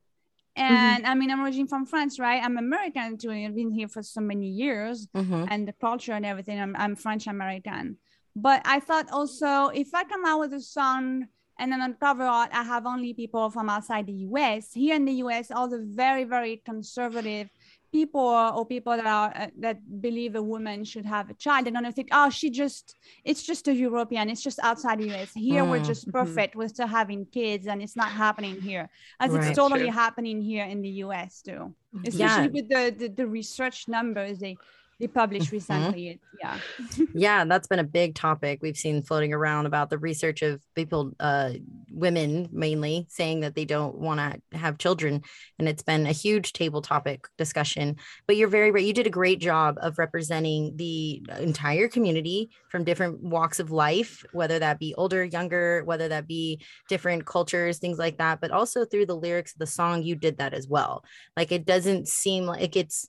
and 0.55 1.05
I 1.07 1.13
mean 1.15 1.31
I'm 1.31 1.41
originally 1.43 1.67
from 1.69 1.85
France, 1.85 2.19
right? 2.19 2.41
I'm 2.43 2.57
American 2.57 3.17
too. 3.17 3.31
I've 3.31 3.55
been 3.55 3.71
here 3.71 3.87
for 3.87 4.03
so 4.03 4.21
many 4.21 4.47
years 4.49 5.07
Mhm. 5.15 5.47
and 5.49 5.67
the 5.67 5.73
culture 5.73 6.13
and 6.13 6.25
everything. 6.25 6.59
I'm, 6.59 6.75
I'm 6.75 6.95
French 6.95 7.25
American. 7.27 7.97
But 8.35 8.61
I 8.65 8.79
thought 8.79 9.07
also 9.11 9.67
if 9.69 9.89
I 9.93 10.03
come 10.03 10.25
out 10.25 10.39
with 10.39 10.53
a 10.53 10.61
song 10.61 11.27
and 11.59 11.71
then 11.71 11.81
on 11.81 11.95
cover 11.95 12.23
art, 12.23 12.49
I 12.53 12.63
have 12.63 12.85
only 12.85 13.13
people 13.13 13.49
from 13.49 13.69
outside 13.69 14.07
the 14.07 14.13
US. 14.29 14.73
Here 14.73 14.95
in 14.95 15.05
the 15.05 15.13
US, 15.23 15.51
all 15.51 15.67
the 15.67 15.83
very, 15.83 16.23
very 16.23 16.61
conservative 16.65 17.49
people 17.91 18.21
or 18.21 18.65
people 18.65 18.95
that 18.97 19.05
are 19.07 19.31
uh, 19.35 19.47
that 19.59 19.77
believe 20.01 20.35
a 20.35 20.41
woman 20.43 20.83
should 20.83 21.05
have 21.05 21.29
a 21.29 21.33
child, 21.33 21.65
they're 21.65 21.73
gonna 21.73 21.91
think, 21.91 22.09
oh, 22.11 22.29
she 22.29 22.49
just 22.49 22.95
it's 23.23 23.43
just 23.43 23.67
a 23.67 23.73
European, 23.73 24.29
it's 24.29 24.43
just 24.43 24.59
outside 24.63 24.99
the 24.99 25.05
US. 25.05 25.33
Here 25.33 25.65
we're 25.65 25.79
Mm, 25.79 25.85
just 25.85 26.05
mhm. 26.07 26.11
perfect. 26.11 26.55
We're 26.55 26.67
still 26.67 26.87
having 26.87 27.25
kids 27.31 27.67
and 27.67 27.81
it's 27.81 27.95
not 27.95 28.11
happening 28.11 28.59
here. 28.61 28.89
As 29.19 29.33
Right. 29.33 29.47
it's 29.47 29.51
totally 29.51 29.87
True. 29.87 29.93
happening 29.93 30.41
here 30.41 30.65
in 30.65 30.81
the 30.81 30.89
US 31.05 31.41
too 31.41 31.75
especially 32.05 32.47
Yeah. 32.47 32.49
with 32.49 32.69
the, 32.69 32.95
the 32.97 33.07
the 33.09 33.27
research 33.27 33.87
numbers 33.87 34.39
they 34.39 34.59
they 34.99 35.07
published 35.07 35.51
recently 35.51 36.09
it, 36.09 36.19
yeah. 36.41 36.57
Yeah 37.13 37.45
that's 37.45 37.67
been 37.67 37.79
a 37.79 37.83
big 37.83 38.15
topic 38.15 38.59
we've 38.61 38.77
seen 38.77 39.01
floating 39.01 39.33
around 39.33 39.65
about 39.65 39.89
the 39.89 39.97
research 39.97 40.41
of 40.41 40.61
people 40.75 41.11
uh 41.19 41.51
women 41.91 42.49
mainly 42.51 43.05
saying 43.09 43.41
that 43.41 43.55
they 43.55 43.65
don't 43.65 43.95
want 43.95 44.19
to 44.19 44.57
have 44.57 44.77
children 44.77 45.21
and 45.59 45.67
it's 45.67 45.83
been 45.83 46.05
a 46.05 46.11
huge 46.11 46.53
table 46.53 46.81
topic 46.81 47.27
discussion. 47.37 47.95
But 48.27 48.37
you're 48.37 48.47
very 48.47 48.71
right 48.71 48.83
you 48.83 48.93
did 48.93 49.07
a 49.07 49.11
great 49.11 49.39
job 49.39 49.77
of 49.81 49.97
representing 49.97 50.75
the 50.75 51.23
entire 51.39 51.87
community 51.87 52.49
from 52.69 52.83
different 52.83 53.21
walks 53.21 53.59
of 53.59 53.71
life 53.71 54.23
whether 54.31 54.59
that 54.59 54.79
be 54.79 54.93
older 54.95 55.23
younger 55.23 55.83
whether 55.85 56.07
that 56.09 56.27
be 56.27 56.61
different 56.89 57.25
cultures 57.25 57.79
things 57.79 57.97
like 57.97 58.17
that 58.17 58.41
but 58.41 58.51
also 58.51 58.85
through 58.85 59.05
the 59.05 59.15
lyrics 59.15 59.53
of 59.53 59.59
the 59.59 59.67
song 59.67 60.03
you 60.03 60.15
did 60.15 60.37
that 60.37 60.53
as 60.53 60.67
well. 60.67 61.03
Like 61.35 61.51
it 61.51 61.65
doesn't 61.65 62.07
seem 62.07 62.45
like 62.45 62.75
it's 62.75 63.07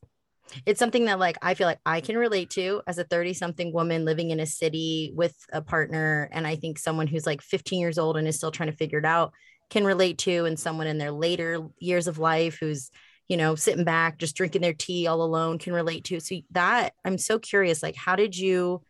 it's 0.66 0.78
something 0.78 1.06
that 1.06 1.18
like 1.18 1.36
I 1.42 1.54
feel 1.54 1.66
like 1.66 1.80
I 1.84 2.00
can 2.00 2.16
relate 2.16 2.50
to 2.50 2.82
as 2.86 2.98
a 2.98 3.04
30 3.04 3.34
something 3.34 3.72
woman 3.72 4.04
living 4.04 4.30
in 4.30 4.40
a 4.40 4.46
city 4.46 5.12
with 5.14 5.34
a 5.52 5.62
partner 5.62 6.28
and 6.32 6.46
I 6.46 6.56
think 6.56 6.78
someone 6.78 7.06
who's 7.06 7.26
like 7.26 7.42
15 7.42 7.80
years 7.80 7.98
old 7.98 8.16
and 8.16 8.26
is 8.26 8.36
still 8.36 8.50
trying 8.50 8.70
to 8.70 8.76
figure 8.76 8.98
it 8.98 9.04
out 9.04 9.32
can 9.70 9.84
relate 9.84 10.18
to 10.18 10.44
and 10.46 10.58
someone 10.58 10.86
in 10.86 10.98
their 10.98 11.12
later 11.12 11.60
years 11.78 12.06
of 12.06 12.18
life 12.18 12.58
who's 12.60 12.90
you 13.28 13.36
know 13.36 13.54
sitting 13.54 13.84
back 13.84 14.18
just 14.18 14.36
drinking 14.36 14.62
their 14.62 14.72
tea 14.72 15.06
all 15.06 15.22
alone 15.22 15.58
can 15.58 15.72
relate 15.72 16.04
to. 16.04 16.20
So 16.20 16.36
that 16.52 16.94
I'm 17.04 17.18
so 17.18 17.38
curious 17.38 17.82
like 17.82 17.96
how 17.96 18.16
did 18.16 18.36
you 18.36 18.82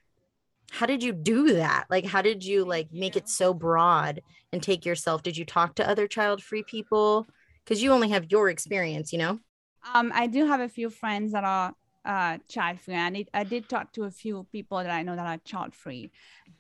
how 0.71 0.85
did 0.87 1.03
you 1.03 1.13
do 1.13 1.55
that? 1.55 1.87
Like 1.91 2.05
how 2.05 2.23
did 2.23 2.45
you 2.45 2.65
like 2.65 2.89
make 2.93 3.17
it 3.17 3.29
so 3.29 3.55
broad 3.55 4.21
and 4.53 4.63
take 4.63 4.85
yourself? 4.85 5.23
Did 5.23 5.37
you 5.37 5.45
talk 5.45 5.77
to 5.77 5.89
other 5.89 6.07
child 6.07 6.43
free 6.43 6.63
people? 6.63 7.27
Because 7.65 7.83
you 7.83 7.93
only 7.93 8.11
have 8.11 8.31
your 8.31 8.49
experience 8.49 9.13
you 9.13 9.19
know 9.19 9.41
um 9.95 10.13
i 10.15 10.27
do 10.27 10.47
have 10.47 10.61
a 10.61 10.69
few 10.69 10.91
friends 10.91 11.33
that 11.33 11.45
are 11.45 11.73
uh 12.05 12.39
child 12.49 12.81
free 12.81 12.95
and 12.95 13.17
it, 13.17 13.29
i 13.35 13.45
did 13.45 13.69
talk 13.69 13.93
to 13.93 14.05
a 14.05 14.11
few 14.11 14.47
people 14.53 14.79
that 14.79 14.91
i 14.91 15.03
know 15.03 15.17
that 15.17 15.27
are 15.27 15.39
child 15.45 15.75
free 15.75 16.11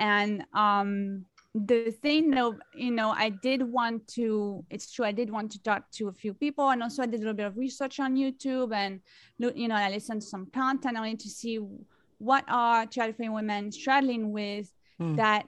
and 0.00 0.44
um 0.54 1.24
the 1.54 1.90
thing 1.90 2.30
though 2.30 2.54
you 2.74 2.90
know 2.90 3.10
i 3.10 3.28
did 3.30 3.62
want 3.62 4.06
to 4.06 4.64
it's 4.70 4.92
true 4.92 5.04
i 5.04 5.10
did 5.12 5.30
want 5.30 5.50
to 5.50 5.62
talk 5.62 5.90
to 5.90 6.08
a 6.08 6.12
few 6.12 6.34
people 6.34 6.68
and 6.70 6.82
also 6.82 7.02
i 7.02 7.06
did 7.06 7.16
a 7.16 7.18
little 7.18 7.32
bit 7.34 7.46
of 7.46 7.56
research 7.56 7.98
on 7.98 8.14
youtube 8.16 8.72
and 8.74 9.00
you 9.56 9.66
know 9.66 9.74
i 9.74 9.88
listened 9.90 10.20
to 10.20 10.26
some 10.26 10.46
content 10.52 10.96
i 10.96 11.00
wanted 11.00 11.18
to 11.18 11.28
see 11.30 11.58
what 12.18 12.44
are 12.48 12.84
child 12.86 13.16
free 13.16 13.28
women 13.28 13.72
struggling 13.72 14.30
with 14.32 14.72
Hmm. 14.98 15.14
that 15.14 15.46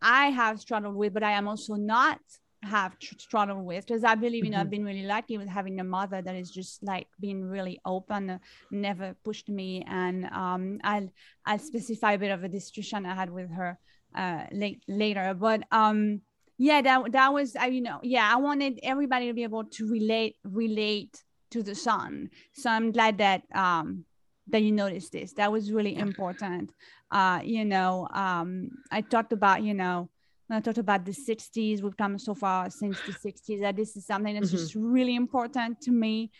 i 0.00 0.26
have 0.30 0.60
struggled 0.60 0.94
with 0.94 1.12
but 1.12 1.22
i 1.24 1.32
am 1.32 1.46
also 1.48 1.74
not 1.74 2.20
have 2.64 2.98
tr- 2.98 3.14
struggled 3.18 3.64
with 3.64 3.86
because 3.86 4.04
i 4.04 4.14
believe 4.14 4.44
you 4.44 4.50
know 4.50 4.60
i've 4.60 4.70
been 4.70 4.84
really 4.84 5.04
lucky 5.04 5.38
with 5.38 5.48
having 5.48 5.78
a 5.80 5.84
mother 5.84 6.22
that 6.22 6.34
is 6.34 6.50
just 6.50 6.82
like 6.82 7.06
being 7.20 7.44
really 7.44 7.80
open 7.84 8.30
uh, 8.30 8.38
never 8.70 9.14
pushed 9.24 9.48
me. 9.48 9.84
And 9.88 10.26
um 10.26 10.78
i'll 10.82 11.08
i'll 11.46 11.58
specify 11.58 12.12
a 12.12 12.18
bit 12.18 12.30
of 12.30 12.44
a 12.44 12.48
discussion 12.48 13.06
i 13.06 13.14
had 13.14 13.30
with 13.30 13.50
her 13.50 13.78
uh 14.16 14.44
late 14.52 14.82
later. 14.88 15.34
But 15.34 15.62
um 15.70 16.20
yeah 16.58 16.80
that 16.82 17.12
that 17.12 17.32
was 17.32 17.56
I 17.56 17.66
you 17.66 17.80
know 17.80 17.98
yeah 18.02 18.30
i 18.32 18.36
wanted 18.36 18.78
everybody 18.82 19.26
to 19.26 19.34
be 19.34 19.42
able 19.42 19.64
to 19.64 19.88
relate 19.88 20.36
relate 20.44 21.22
to 21.50 21.62
the 21.62 21.74
son. 21.74 22.30
so 22.52 22.70
i'm 22.70 22.92
glad 22.92 23.18
that 23.18 23.42
um 23.54 24.04
that 24.48 24.62
you 24.62 24.72
noticed 24.72 25.12
this. 25.12 25.32
That 25.34 25.50
was 25.50 25.72
really 25.72 25.96
important. 25.96 26.70
Uh 27.10 27.40
you 27.42 27.64
know 27.64 28.08
um 28.12 28.68
i 28.90 29.00
talked 29.00 29.32
about 29.32 29.62
you 29.62 29.74
know 29.74 30.10
I 30.50 30.60
talked 30.60 30.78
about 30.78 31.04
the 31.04 31.12
60s, 31.12 31.82
we've 31.82 31.96
come 31.96 32.18
so 32.18 32.34
far 32.34 32.70
since 32.70 33.00
the 33.00 33.12
60s 33.12 33.60
that 33.60 33.76
this 33.76 33.96
is 33.96 34.06
something 34.06 34.34
that's 34.34 34.50
Mhm. 34.50 34.58
just 34.58 34.74
really 34.74 35.14
important 35.16 35.80
to 35.82 35.90
me. 35.90 36.30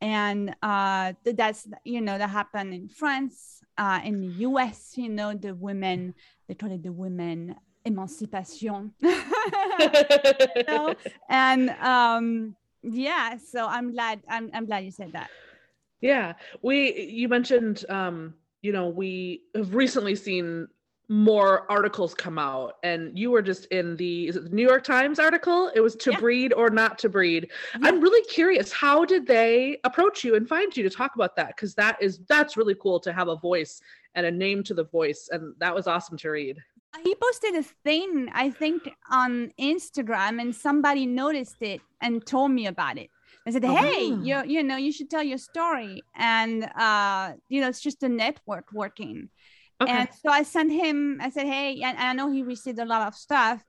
And 0.00 0.54
uh, 0.62 1.12
that's, 1.24 1.68
you 1.84 2.00
know, 2.00 2.18
that 2.18 2.28
happened 2.30 2.74
in 2.74 2.88
France, 2.88 3.62
uh, 3.78 4.00
in 4.04 4.20
the 4.20 4.26
US, 4.48 4.94
you 4.96 5.08
know, 5.08 5.32
the 5.32 5.54
women, 5.54 6.14
they 6.48 6.54
call 6.54 6.72
it 6.72 6.82
the 6.82 6.90
women 6.92 7.54
emancipation. 7.84 8.92
you 9.00 9.10
know? 10.66 10.94
And 11.28 11.70
um, 11.70 12.56
yeah, 12.82 13.36
so 13.38 13.66
I'm 13.66 13.92
glad, 13.92 14.22
I'm, 14.28 14.50
I'm 14.52 14.66
glad 14.66 14.84
you 14.84 14.90
said 14.90 15.12
that. 15.12 15.30
Yeah, 16.00 16.34
we 16.62 17.00
you 17.00 17.28
mentioned 17.28 17.84
um, 17.88 18.34
you 18.60 18.72
know, 18.72 18.88
we 18.88 19.42
have 19.54 19.72
recently 19.74 20.16
seen 20.16 20.66
more 21.22 21.70
articles 21.70 22.14
come 22.14 22.38
out 22.38 22.76
and 22.82 23.18
you 23.18 23.30
were 23.30 23.42
just 23.42 23.66
in 23.66 23.96
the 23.96 24.28
is 24.28 24.36
it 24.36 24.44
the 24.44 24.48
New 24.56 24.66
York 24.66 24.82
Times 24.82 25.18
article? 25.18 25.70
It 25.74 25.80
was 25.80 25.94
to 25.96 26.12
Yeah. 26.12 26.18
breed 26.18 26.54
or 26.54 26.70
not 26.70 26.98
to 27.00 27.10
breed. 27.10 27.50
Yeah. 27.74 27.88
I'm 27.88 28.00
really 28.00 28.24
curious 28.28 28.72
how 28.72 29.04
did 29.04 29.26
they 29.26 29.78
approach 29.84 30.24
you 30.24 30.36
and 30.36 30.48
find 30.48 30.74
you 30.74 30.82
to 30.84 30.88
talk 30.90 31.14
about 31.14 31.36
that 31.36 31.54
cuz 31.58 31.74
that 31.74 32.00
is 32.00 32.20
that's 32.30 32.56
really 32.56 32.74
cool 32.76 32.98
to 33.00 33.12
have 33.12 33.28
a 33.28 33.36
voice 33.36 33.82
and 34.14 34.24
a 34.24 34.30
name 34.30 34.62
to 34.64 34.72
the 34.72 34.84
voice 34.84 35.28
and 35.32 35.54
that 35.58 35.74
was 35.74 35.86
awesome 35.86 36.16
to 36.16 36.30
read. 36.30 36.56
he 37.04 37.14
posted 37.14 37.54
a 37.56 37.62
thing 37.62 38.28
i 38.34 38.48
think 38.50 38.80
on 39.10 39.50
instagram 39.58 40.40
and 40.40 40.54
somebody 40.54 41.04
noticed 41.06 41.56
it 41.60 41.80
and 42.02 42.24
told 42.26 42.50
me 42.50 42.66
about 42.66 42.96
it 42.98 43.08
i 43.46 43.50
said 43.50 43.64
Oh, 43.64 43.74
hey 43.74 44.10
wow. 44.12 44.22
you 44.28 44.36
you 44.54 44.62
know 44.62 44.76
you 44.76 44.92
should 44.92 45.08
tell 45.10 45.22
your 45.22 45.38
story 45.38 46.02
and 46.16 46.64
uh 46.88 47.32
you 47.48 47.60
know 47.62 47.68
it's 47.72 47.80
just 47.80 48.02
a 48.02 48.08
network 48.24 48.66
working 48.72 49.30
Okay. 49.82 49.92
and 49.92 50.08
so 50.22 50.28
i 50.30 50.42
sent 50.42 50.70
him 50.82 50.96
i 51.22 51.28
said 51.30 51.46
hey 51.46 51.80
and 51.82 51.96
i 51.98 52.12
know 52.12 52.30
he 52.30 52.42
received 52.42 52.78
a 52.78 52.84
lot 52.84 53.02
of 53.08 53.14
stuff 53.14 53.60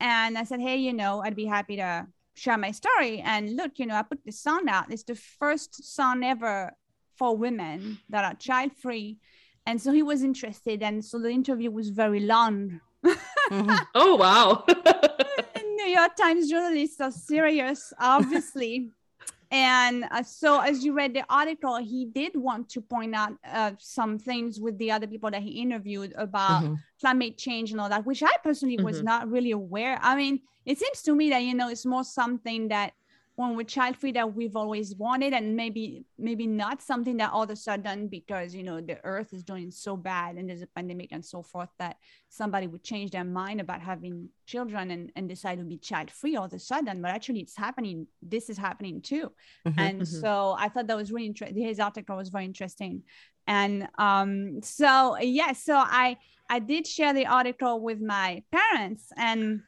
and 0.00 0.38
i 0.38 0.44
said 0.44 0.60
hey 0.60 0.76
you 0.76 0.92
know 0.92 1.20
i'd 1.24 1.36
be 1.36 1.44
happy 1.56 1.76
to 1.76 2.06
share 2.34 2.56
my 2.66 2.70
story 2.70 3.20
and 3.32 3.56
look 3.56 3.72
you 3.80 3.86
know 3.86 3.94
i 3.96 4.02
put 4.02 4.24
this 4.24 4.40
song 4.40 4.62
out 4.68 4.90
it's 4.90 5.04
the 5.04 5.14
first 5.14 5.70
song 5.96 6.24
ever 6.24 6.72
for 7.18 7.36
women 7.36 7.98
that 8.08 8.24
are 8.24 8.34
child 8.34 8.72
free 8.84 9.18
and 9.66 9.80
so 9.82 9.92
he 9.92 10.02
was 10.02 10.22
interested 10.22 10.82
and 10.82 11.04
so 11.04 11.18
the 11.18 11.28
interview 11.30 11.70
was 11.70 11.90
very 11.90 12.20
long 12.20 12.80
Mhm. 13.50 13.78
oh 13.94 14.14
wow. 14.16 14.64
New 15.76 15.86
York 15.98 16.14
Times 16.16 16.50
journalists 16.50 17.00
are 17.00 17.10
serious, 17.10 17.92
obviously. 17.98 18.90
And 19.50 20.04
uh, 20.10 20.22
so, 20.22 20.60
as 20.60 20.84
you 20.84 20.92
read 20.94 21.14
the 21.14 21.24
article, 21.28 21.76
he 21.76 22.06
did 22.06 22.32
want 22.36 22.68
to 22.70 22.80
point 22.80 23.14
out 23.14 23.32
uh, 23.44 23.72
some 23.78 24.18
things 24.18 24.60
with 24.60 24.78
the 24.78 24.90
other 24.92 25.06
people 25.06 25.30
that 25.30 25.42
he 25.42 25.60
interviewed 25.60 26.12
about 26.16 26.62
Mhm. 26.62 26.78
climate 27.00 27.36
change 27.36 27.72
and 27.72 27.80
all 27.80 27.88
that, 27.88 28.06
which 28.06 28.22
I 28.22 28.32
personally 28.44 28.78
was 28.78 29.02
Mhm. 29.02 29.04
not 29.04 29.28
really 29.28 29.50
aware. 29.50 29.98
I 30.02 30.14
mean, 30.16 30.40
it 30.66 30.78
seems 30.78 31.02
to 31.02 31.14
me 31.14 31.30
that 31.30 31.42
you 31.42 31.54
know 31.54 31.68
it's 31.68 31.86
more 31.86 32.04
something 32.04 32.68
that 32.68 32.92
when 33.40 33.56
we're 33.56 33.64
child 33.64 33.96
free 33.96 34.12
that 34.12 34.34
we've 34.34 34.56
always 34.56 34.94
wanted, 34.96 35.32
and 35.32 35.56
maybe 35.56 36.04
maybe 36.18 36.46
not 36.46 36.82
something 36.82 37.16
that 37.18 37.30
all 37.32 37.44
of 37.44 37.50
a 37.50 37.56
sudden 37.56 38.08
because 38.08 38.54
you 38.54 38.62
know 38.62 38.80
the 38.80 38.98
earth 39.04 39.32
is 39.32 39.42
doing 39.42 39.70
so 39.70 39.96
bad 39.96 40.36
and 40.36 40.48
there's 40.48 40.62
a 40.62 40.66
pandemic 40.66 41.08
and 41.12 41.24
so 41.24 41.42
forth 41.42 41.70
that 41.78 41.96
somebody 42.28 42.66
would 42.66 42.84
change 42.84 43.10
their 43.10 43.24
mind 43.24 43.60
about 43.60 43.80
having 43.80 44.28
children 44.46 44.90
and, 44.90 45.10
and 45.16 45.28
decide 45.28 45.58
to 45.58 45.64
be 45.64 45.78
child 45.78 46.10
free 46.10 46.36
all 46.36 46.44
of 46.44 46.52
a 46.52 46.58
sudden. 46.58 47.00
But 47.02 47.10
actually, 47.12 47.40
it's 47.40 47.56
happening. 47.56 48.06
This 48.22 48.50
is 48.50 48.58
happening 48.58 49.00
too 49.00 49.32
Mhm. 49.66 49.74
and 49.84 50.02
Mhm. 50.02 50.06
so 50.06 50.54
i 50.58 50.68
thought 50.68 50.86
that 50.86 50.96
was 50.96 51.10
really 51.12 51.26
interesting 51.26 51.62
his 51.72 51.80
article 51.80 52.16
was 52.16 52.28
very 52.28 52.44
interesting 52.44 53.02
and 53.46 53.88
um 53.98 54.60
so 54.62 55.16
yeah 55.20 55.52
so 55.52 55.74
i 55.76 56.16
i 56.48 56.58
did 56.58 56.86
share 56.86 57.12
the 57.14 57.26
article 57.26 57.80
with 57.80 58.00
my 58.00 58.42
parents 58.52 59.04
and 59.16 59.60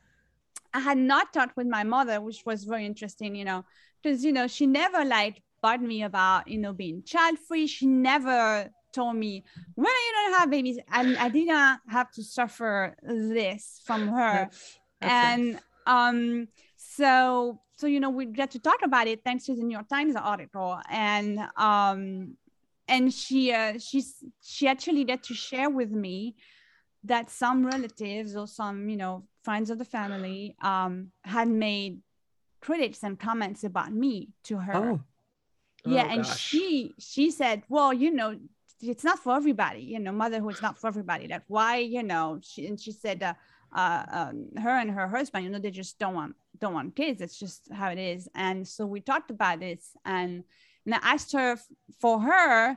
i 0.75 0.81
had 0.81 0.99
not 0.99 1.33
talked 1.33 1.57
with 1.57 1.67
my 1.67 1.85
mother 1.85 2.21
which 2.21 2.43
was 2.47 2.65
very 2.65 2.87
interesting 2.87 3.35
you 3.35 3.45
know 3.45 3.65
because 4.03 4.25
you 4.25 4.33
know 4.33 4.47
she 4.47 4.67
never 4.67 5.05
like 5.05 5.43
bugged 5.63 5.83
me 5.83 6.03
about 6.03 6.49
you 6.49 6.59
know 6.59 6.73
being 6.73 7.03
child 7.05 7.39
free 7.39 7.67
she 7.67 7.87
never 7.87 8.71
told 8.93 9.17
me, 9.17 9.45
when 9.75 9.87
are 9.87 9.91
you 9.91 10.13
gonna 10.25 10.39
have 10.39 10.51
babies? 10.51 10.79
And 10.93 11.17
I 11.17 11.29
didn't 11.29 11.81
have 11.89 12.11
to 12.13 12.23
suffer 12.23 12.95
this 13.03 13.81
from 13.85 14.09
her. 14.09 14.33
That's- 14.33 14.79
that's 15.01 15.13
and 15.13 15.53
nice. 15.55 15.63
um, 15.87 16.49
so 16.77 17.61
so 17.77 17.87
you 17.87 17.99
know 17.99 18.11
we 18.11 18.27
get 18.27 18.53
to 18.53 18.61
talk 18.61 18.81
about 18.85 19.09
it 19.09 19.25
thanks 19.25 19.47
to 19.47 19.55
the 19.55 19.63
New 19.63 19.73
York 19.73 19.89
Times 19.89 20.15
article, 20.15 20.79
and 20.91 21.41
um, 21.57 22.37
and 22.87 23.13
she 23.13 23.53
uh, 23.53 23.79
she's 23.79 24.23
she 24.43 24.69
actually 24.69 25.05
get 25.05 25.25
to 25.25 25.35
share 25.35 25.71
with 25.71 25.91
me 25.91 26.37
that 27.05 27.31
some 27.31 27.67
relatives 27.67 28.37
or 28.37 28.47
some 28.47 28.89
you 28.89 28.97
know 28.97 29.25
friends 29.43 29.71
of 29.71 29.79
the 29.79 29.85
family 29.85 30.57
um 30.63 31.09
had 31.25 31.49
made 31.49 32.01
critics 32.61 33.03
and 33.03 33.19
comments 33.19 33.65
about 33.65 33.93
me 33.93 34.29
to 34.45 34.57
her. 34.59 34.77
Oh, 34.77 35.01
yeah 35.85 36.05
Oh, 36.07 36.15
and 36.15 36.25
gosh. 36.25 36.41
she 36.41 36.95
she 36.99 37.31
said 37.31 37.63
well 37.69 37.93
you 37.93 38.11
know 38.13 38.39
it's 38.81 39.05
not 39.05 39.19
for 39.19 39.35
everybody 39.37 39.81
you 39.81 39.99
know 39.99 40.13
motherhood's 40.13 40.63
not 40.63 40.79
for 40.79 40.87
everybody. 40.87 41.27
Like 41.29 41.43
why 41.49 41.79
you 41.79 42.03
know? 42.03 42.41
She 42.43 42.67
and 42.67 42.81
she 42.81 42.93
said 42.93 43.23
uh, 43.23 43.35
uh 43.75 44.05
um, 44.11 44.49
her 44.59 44.71
and 44.71 44.91
her 44.91 45.09
husband 45.09 45.45
you 45.45 45.51
know 45.51 45.59
they 45.59 45.71
just 45.71 45.99
don't 45.99 46.15
want 46.15 46.37
don't 46.59 46.75
want 46.75 46.97
kids. 46.97 47.21
It's 47.21 47.39
just 47.39 47.69
how 47.73 47.91
it 47.91 47.99
is. 47.99 48.29
And 48.35 48.67
so 48.67 48.87
we 48.87 49.01
talked 49.01 49.31
about 49.31 49.61
this 49.61 49.97
and 50.05 50.45
and 50.85 50.95
i 50.95 50.99
asked 51.03 51.33
her 51.33 51.57
for 52.01 52.21
her 52.21 52.77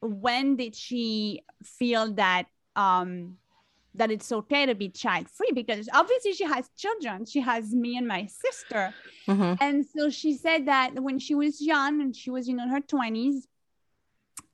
when 0.00 0.56
did 0.56 0.74
she 0.74 1.42
feel 1.62 2.12
that 2.14 2.46
um 2.76 3.36
that 3.94 4.10
it's 4.10 4.30
okay 4.30 4.66
to 4.66 4.74
be 4.74 4.88
child 4.88 5.28
free 5.28 5.50
because 5.54 5.88
obviously 5.92 6.32
she 6.32 6.44
has 6.44 6.68
children 6.76 7.24
she 7.24 7.40
has 7.40 7.74
me 7.74 7.96
and 7.96 8.06
my 8.06 8.26
sister 8.26 8.94
mhm. 9.26 9.56
and 9.60 9.84
so 9.84 10.08
she 10.10 10.34
said 10.34 10.66
that 10.66 10.94
when 11.02 11.18
she 11.18 11.34
was 11.34 11.60
young 11.60 12.00
and 12.00 12.14
she 12.14 12.30
was 12.30 12.48
you 12.48 12.54
know 12.54 12.62
in 12.64 12.68
her 12.70 12.80
20s 12.80 13.46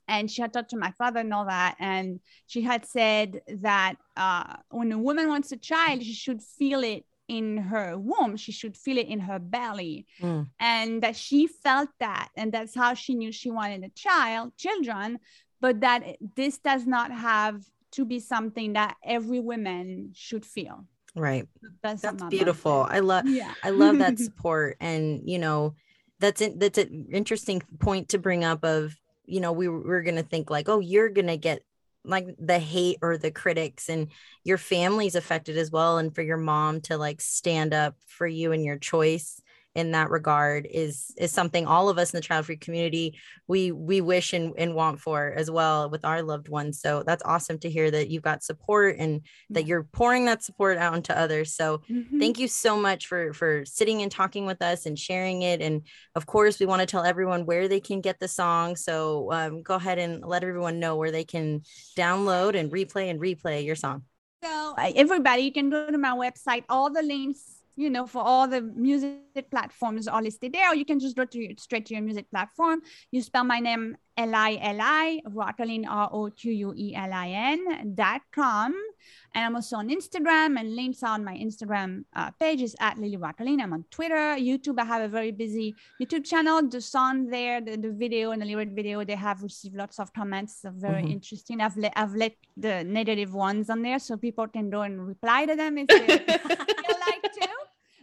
and 0.07 0.31
she 0.31 0.41
had 0.41 0.53
talked 0.53 0.69
to 0.69 0.77
my 0.77 0.91
father 0.91 1.19
and 1.19 1.33
all 1.33 1.45
that 1.45 1.75
and 1.79 2.19
she 2.47 2.61
had 2.61 2.85
said 2.85 3.41
that 3.47 3.95
uh, 4.15 4.55
when 4.69 4.91
a 4.91 4.97
woman 4.97 5.27
wants 5.27 5.51
a 5.51 5.57
child 5.57 6.01
she 6.03 6.13
should 6.13 6.41
feel 6.41 6.83
it 6.83 7.05
in 7.27 7.57
her 7.57 7.97
womb 7.97 8.37
she 8.37 8.51
should 8.53 8.75
feel 8.77 8.97
it 8.97 9.07
in 9.07 9.19
her 9.19 9.37
belly 9.39 10.05
Mm. 10.21 10.47
and 10.59 11.03
that 11.03 11.15
she 11.15 11.45
felt 11.47 11.89
that 11.99 12.29
and 12.37 12.51
that's 12.53 12.73
how 12.73 12.93
she 12.93 13.13
knew 13.15 13.31
she 13.31 13.51
wanted 13.51 13.83
a 13.83 13.89
child 13.89 14.55
children 14.57 15.19
but 15.59 15.81
that 15.81 16.17
this 16.35 16.57
does 16.59 16.85
not 16.87 17.11
have 17.11 17.61
to 17.91 18.05
be 18.05 18.19
something 18.19 18.73
that 18.73 18.95
every 19.03 19.39
woman 19.39 20.11
should 20.13 20.45
feel 20.45 20.85
right. 21.15 21.47
that's, 21.81 22.01
That's 22.01 22.23
beautiful. 22.25 22.85
said. 22.87 22.95
I 22.95 22.99
love 22.99 23.27
yeah 23.27 23.53
I 23.63 23.71
love 23.71 23.97
that 23.99 24.19
support 24.27 24.77
and 24.79 25.21
you 25.25 25.39
know 25.39 25.75
that's 26.19 26.41
it 26.41 26.59
that's 26.59 26.77
an 26.77 27.07
interesting 27.11 27.61
point 27.79 28.09
to 28.09 28.17
bring 28.17 28.43
up 28.43 28.63
of 28.63 28.95
you 29.25 29.39
know 29.39 29.51
we 29.51 29.67
we 29.67 29.79
we're 29.79 30.03
gonna 30.03 30.23
think 30.23 30.49
like 30.49 30.69
oh 30.69 30.79
you're 30.79 31.09
gonna 31.09 31.37
get 31.37 31.61
like 32.03 32.27
the 32.39 32.59
hate 32.59 32.97
or 33.01 33.17
the 33.17 33.31
critics 33.31 33.89
and 33.89 34.07
your 34.43 34.57
family's 34.57 35.15
affected 35.15 35.57
as 35.57 35.71
well 35.71 35.97
and 35.97 36.15
for 36.15 36.21
your 36.21 36.37
mom 36.37 36.79
to 36.81 36.97
like 36.97 37.21
stand 37.21 37.73
up 37.73 37.95
for 38.05 38.25
you 38.25 38.51
and 38.51 38.63
your 38.63 38.77
choice 38.77 39.41
in 39.77 39.91
that 39.91 40.09
regard 40.09 40.67
is 40.69 41.13
is 41.17 41.31
something 41.31 41.67
all 41.67 41.87
of 41.87 41.97
us 41.99 42.11
in 42.11 42.17
the 42.17 42.21
child 42.21 42.45
free 42.47 42.57
community 42.57 43.15
we 43.47 43.71
we 43.71 44.01
wish 44.01 44.33
and, 44.33 44.53
and 44.57 44.73
want 44.73 44.99
for 44.99 45.31
as 45.37 45.49
well 45.51 45.89
with 45.89 46.03
our 46.03 46.23
loved 46.23 46.49
ones. 46.49 46.81
So 46.81 47.03
that's 47.03 47.21
awesome 47.23 47.59
to 47.59 47.69
hear 47.69 47.89
that 47.91 48.09
you've 48.09 48.23
got 48.23 48.43
support 48.43 48.95
and 48.97 49.21
that 49.51 49.67
you're 49.67 49.83
pouring 49.83 50.25
that 50.25 50.43
support 50.43 50.77
out 50.79 50.95
into 50.95 51.17
others. 51.17 51.53
So 51.53 51.81
Mhm. 51.89 52.19
thank 52.19 52.39
you 52.39 52.47
so 52.47 52.75
much 52.75 53.05
for 53.05 53.33
for 53.33 53.63
sitting 53.65 54.01
and 54.01 54.11
talking 54.11 54.45
with 54.47 54.61
us 54.61 54.87
and 54.87 54.97
sharing 54.97 55.43
it. 55.43 55.61
And 55.61 55.83
of 56.15 56.25
course 56.25 56.59
we 56.59 56.65
want 56.65 56.81
to 56.81 56.87
tell 56.87 57.03
everyone 57.03 57.45
where 57.45 57.67
they 57.67 57.79
can 57.79 58.01
get 58.01 58.19
the 58.19 58.27
song. 58.27 58.75
So 58.75 59.31
um, 59.31 59.61
go 59.61 59.75
ahead 59.75 59.99
and 59.99 60.25
let 60.25 60.43
everyone 60.43 60.79
know 60.79 60.95
where 60.95 61.11
they 61.11 61.23
can 61.23 61.61
download 61.95 62.55
and 62.59 62.71
replay 62.71 63.11
and 63.11 63.19
replay 63.21 63.63
your 63.63 63.75
song. 63.75 64.03
So 64.43 64.75
uh, 64.77 64.91
everybody, 64.95 65.43
you 65.43 65.51
can 65.51 65.69
go 65.69 65.89
to 65.91 65.97
my 65.97 66.15
website. 66.15 66.63
All 66.69 66.89
the 66.89 67.01
links, 67.01 67.56
you 67.77 67.89
know, 67.89 68.05
for 68.07 68.21
all 68.23 68.47
the 68.47 68.61
music 68.61 69.49
platforms 69.51 70.07
are 70.07 70.21
listed 70.21 70.51
there. 70.53 70.69
Or 70.71 70.75
you 70.75 70.83
can 70.83 70.99
just 70.99 71.15
go 71.15 71.25
to 71.25 71.53
straight 71.57 71.85
to 71.87 71.93
your 71.93 72.03
music 72.03 72.29
platform. 72.31 72.81
You 73.11 73.21
spell 73.21 73.43
my 73.43 73.59
name 73.59 73.95
L 74.17 74.33
I 74.33 74.57
L 74.59 74.79
I 74.81 75.21
Roquelin 75.27 75.85
R 75.87 76.09
O 76.11 76.29
Q 76.31 76.51
U 76.51 76.73
E 76.75 76.95
L 76.95 77.13
I 77.13 77.29
N 77.29 77.93
dot 77.93 78.21
com. 78.33 78.73
And 79.35 79.45
I'm 79.45 79.55
also 79.55 79.75
on 79.77 79.89
Instagram, 79.89 80.59
and 80.59 80.75
links 80.75 81.03
are 81.03 81.13
on 81.13 81.23
my 81.23 81.37
Instagram 81.37 82.03
uh, 82.15 82.31
page 82.31 82.61
is 82.63 82.75
at 82.79 82.97
Lily 82.97 83.15
Roquelin. 83.17 83.61
I'm 83.61 83.73
on 83.73 83.85
Twitter, 83.91 84.35
YouTube. 84.49 84.79
I 84.79 84.85
have 84.85 85.03
a 85.03 85.07
very 85.07 85.31
busy 85.31 85.75
YouTube 86.01 86.25
channel. 86.25 86.67
The 86.67 86.81
song 86.81 87.27
there, 87.27 87.61
the, 87.61 87.77
the 87.77 87.91
video 87.91 88.31
and 88.31 88.41
the 88.41 88.47
lyric 88.47 88.69
video, 88.71 89.03
they 89.05 89.15
have 89.15 89.43
received 89.43 89.75
lots 89.75 89.99
of 89.99 90.11
comments. 90.13 90.61
They're 90.61 90.71
very 90.89 91.03
Mhm. 91.03 91.11
interesting. 91.11 91.61
I've 91.61 91.77
let 91.77 91.93
I've 91.95 92.15
let 92.15 92.33
the 92.65 92.83
negative 92.83 93.35
ones 93.35 93.69
on 93.69 93.83
there 93.83 93.99
so 93.99 94.17
people 94.17 94.47
can 94.47 94.71
go 94.71 94.81
and 94.81 95.07
reply 95.07 95.45
to 95.45 95.55
them 95.55 95.77
if 95.77 95.87
they 95.87 95.99
feel 96.17 96.99
like 97.07 97.16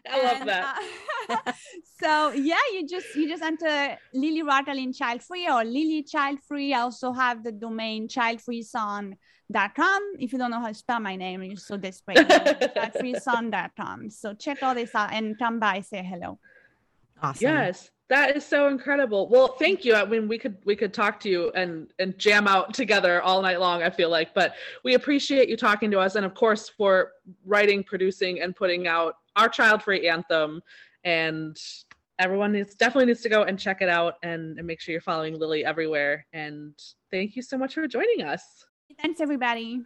to. 0.05 0.13
I 0.13 0.23
love 0.23 0.41
And, 0.41 0.49
that. 0.49 0.83
uh, 1.29 1.53
so 2.03 2.33
yeah, 2.33 2.59
you 2.73 2.87
just 2.87 3.15
you 3.15 3.29
just 3.29 3.43
enter 3.43 3.97
Lily 4.13 4.43
Roquelin 4.43 4.97
Child 4.97 5.23
Free 5.23 5.49
or 5.49 5.65
Lily 5.65 6.03
Child 6.03 6.39
Free. 6.47 6.73
I 6.75 6.81
also 6.81 7.13
have 7.13 7.43
the 7.45 7.53
domain 7.53 8.09
childfreesong.com. 8.09 10.03
If 10.19 10.33
you 10.33 10.39
don't 10.39 10.51
know 10.51 10.61
how 10.61 10.69
to 10.69 10.75
spell 10.75 11.01
my 11.01 11.17
name, 11.17 11.43
you're 11.43 11.57
so 11.57 11.77
desperate. 11.77 12.17
childfreesong.com. 12.29 14.11
So 14.11 14.35
check 14.35 14.63
all 14.63 14.75
this 14.75 14.95
out 14.95 15.13
and 15.13 15.39
come 15.39 15.59
by, 15.59 15.81
say 15.81 16.03
hello. 16.03 16.39
awesome 17.23 17.43
Yes, 17.43 17.91
that 18.09 18.37
is 18.37 18.45
so 18.45 18.69
incredible. 18.69 19.29
Well, 19.29 19.57
thank 19.59 19.85
you. 19.85 19.95
I 19.95 20.05
mean, 20.05 20.29
we 20.29 20.39
could 20.39 20.57
we 20.65 20.77
could 20.77 20.93
talk 20.93 21.19
to 21.21 21.29
you 21.31 21.51
and 21.53 21.91
and 21.99 22.19
jam 22.19 22.47
out 22.47 22.75
together 22.75 23.23
all 23.23 23.41
night 23.41 23.61
long. 23.61 23.83
I 23.83 23.91
feel 23.91 24.11
like, 24.11 24.35
but 24.35 24.55
we 24.85 24.95
appreciate 24.95 25.49
you 25.49 25.57
talking 25.57 25.91
to 25.91 25.99
us, 25.99 26.15
and 26.17 26.27
of 26.27 26.35
course 26.35 26.69
for 26.69 27.13
writing, 27.47 27.83
producing, 27.83 28.43
and 28.43 28.55
putting 28.55 28.87
out 28.87 29.17
our 29.37 29.49
child-free 29.49 30.09
anthem. 30.09 30.61
And 31.05 31.57
everyone 32.19 32.53
needs 32.53 32.75
definitely 32.75 33.07
needs 33.07 33.23
to 33.23 33.29
go 33.29 33.43
and 33.43 33.59
check 33.59 33.83
it 33.83 33.89
out 33.89 34.15
and, 34.23 34.59
and 34.59 34.67
make 34.67 34.81
sure 34.81 34.93
you're 34.93 35.01
following 35.01 35.39
Lily 35.39 35.65
everywhere. 35.65 36.27
And 36.33 36.75
thank 37.11 37.37
you 37.37 37.43
so 37.43 37.59
much 37.59 37.75
for 37.75 37.87
joining 37.87 38.23
us. 38.23 38.43
Thanks, 39.03 39.21
everybody. 39.21 39.83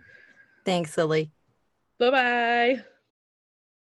thanks 0.64 0.96
lily 0.98 1.30
Bye 1.98 2.10
bye. 2.10 2.84